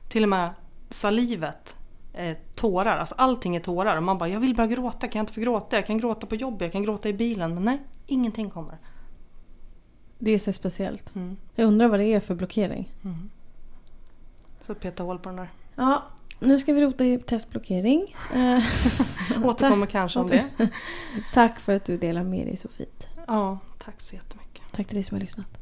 Till 0.09 0.23
och 0.23 0.29
med 0.29 0.51
salivet 0.89 1.77
är 2.13 2.37
tårar. 2.55 2.99
Alltså 2.99 3.15
allting 3.19 3.57
är 3.57 3.61
tårar. 3.61 3.97
Och 3.97 4.03
man 4.03 4.19
bara, 4.19 4.29
jag 4.29 4.41
vill 4.41 4.55
bara 4.55 4.67
gråta. 4.67 5.09
Kan 5.09 5.19
jag 5.19 5.23
inte 5.23 5.33
få 5.33 5.41
gråta? 5.41 5.77
Jag 5.77 5.87
kan 5.87 5.99
gråta 5.99 6.27
på 6.27 6.35
jobbet, 6.35 6.61
jag 6.61 6.73
kan 6.73 6.83
gråta 6.83 7.09
i 7.09 7.13
bilen. 7.13 7.55
Men 7.55 7.65
nej, 7.65 7.79
ingenting 8.07 8.51
kommer. 8.51 8.79
Det 10.19 10.31
är 10.31 10.39
så 10.39 10.53
speciellt. 10.53 11.15
Mm. 11.15 11.37
Jag 11.55 11.67
undrar 11.67 11.89
vad 11.89 12.01
det 12.01 12.07
är 12.07 12.21
för 12.21 12.35
blockering. 12.35 12.93
Mm. 13.05 13.31
Så 14.67 14.75
peta 14.75 15.03
hål 15.03 15.19
på 15.19 15.29
den 15.29 15.37
där. 15.37 15.51
Ja, 15.75 16.03
nu 16.39 16.59
ska 16.59 16.73
vi 16.73 16.81
rota 16.81 17.05
i 17.05 17.19
testblockering. 17.19 18.17
Eh, 18.35 18.63
Återkommer 19.45 19.87
kanske 19.87 20.19
om 20.19 20.27
det. 20.27 20.49
Tack 21.33 21.61
för 21.61 21.77
att 21.77 21.85
du 21.85 21.99
delar 21.99 22.23
med 22.23 22.47
dig 22.47 22.57
så 22.57 22.69
fint. 22.69 23.09
Ja, 23.27 23.59
tack 23.85 24.01
så 24.01 24.14
jättemycket. 24.14 24.62
Tack 24.73 24.87
till 24.87 24.95
dig 24.97 25.05
som 25.05 25.14
har 25.14 25.21
lyssnat. 25.21 25.60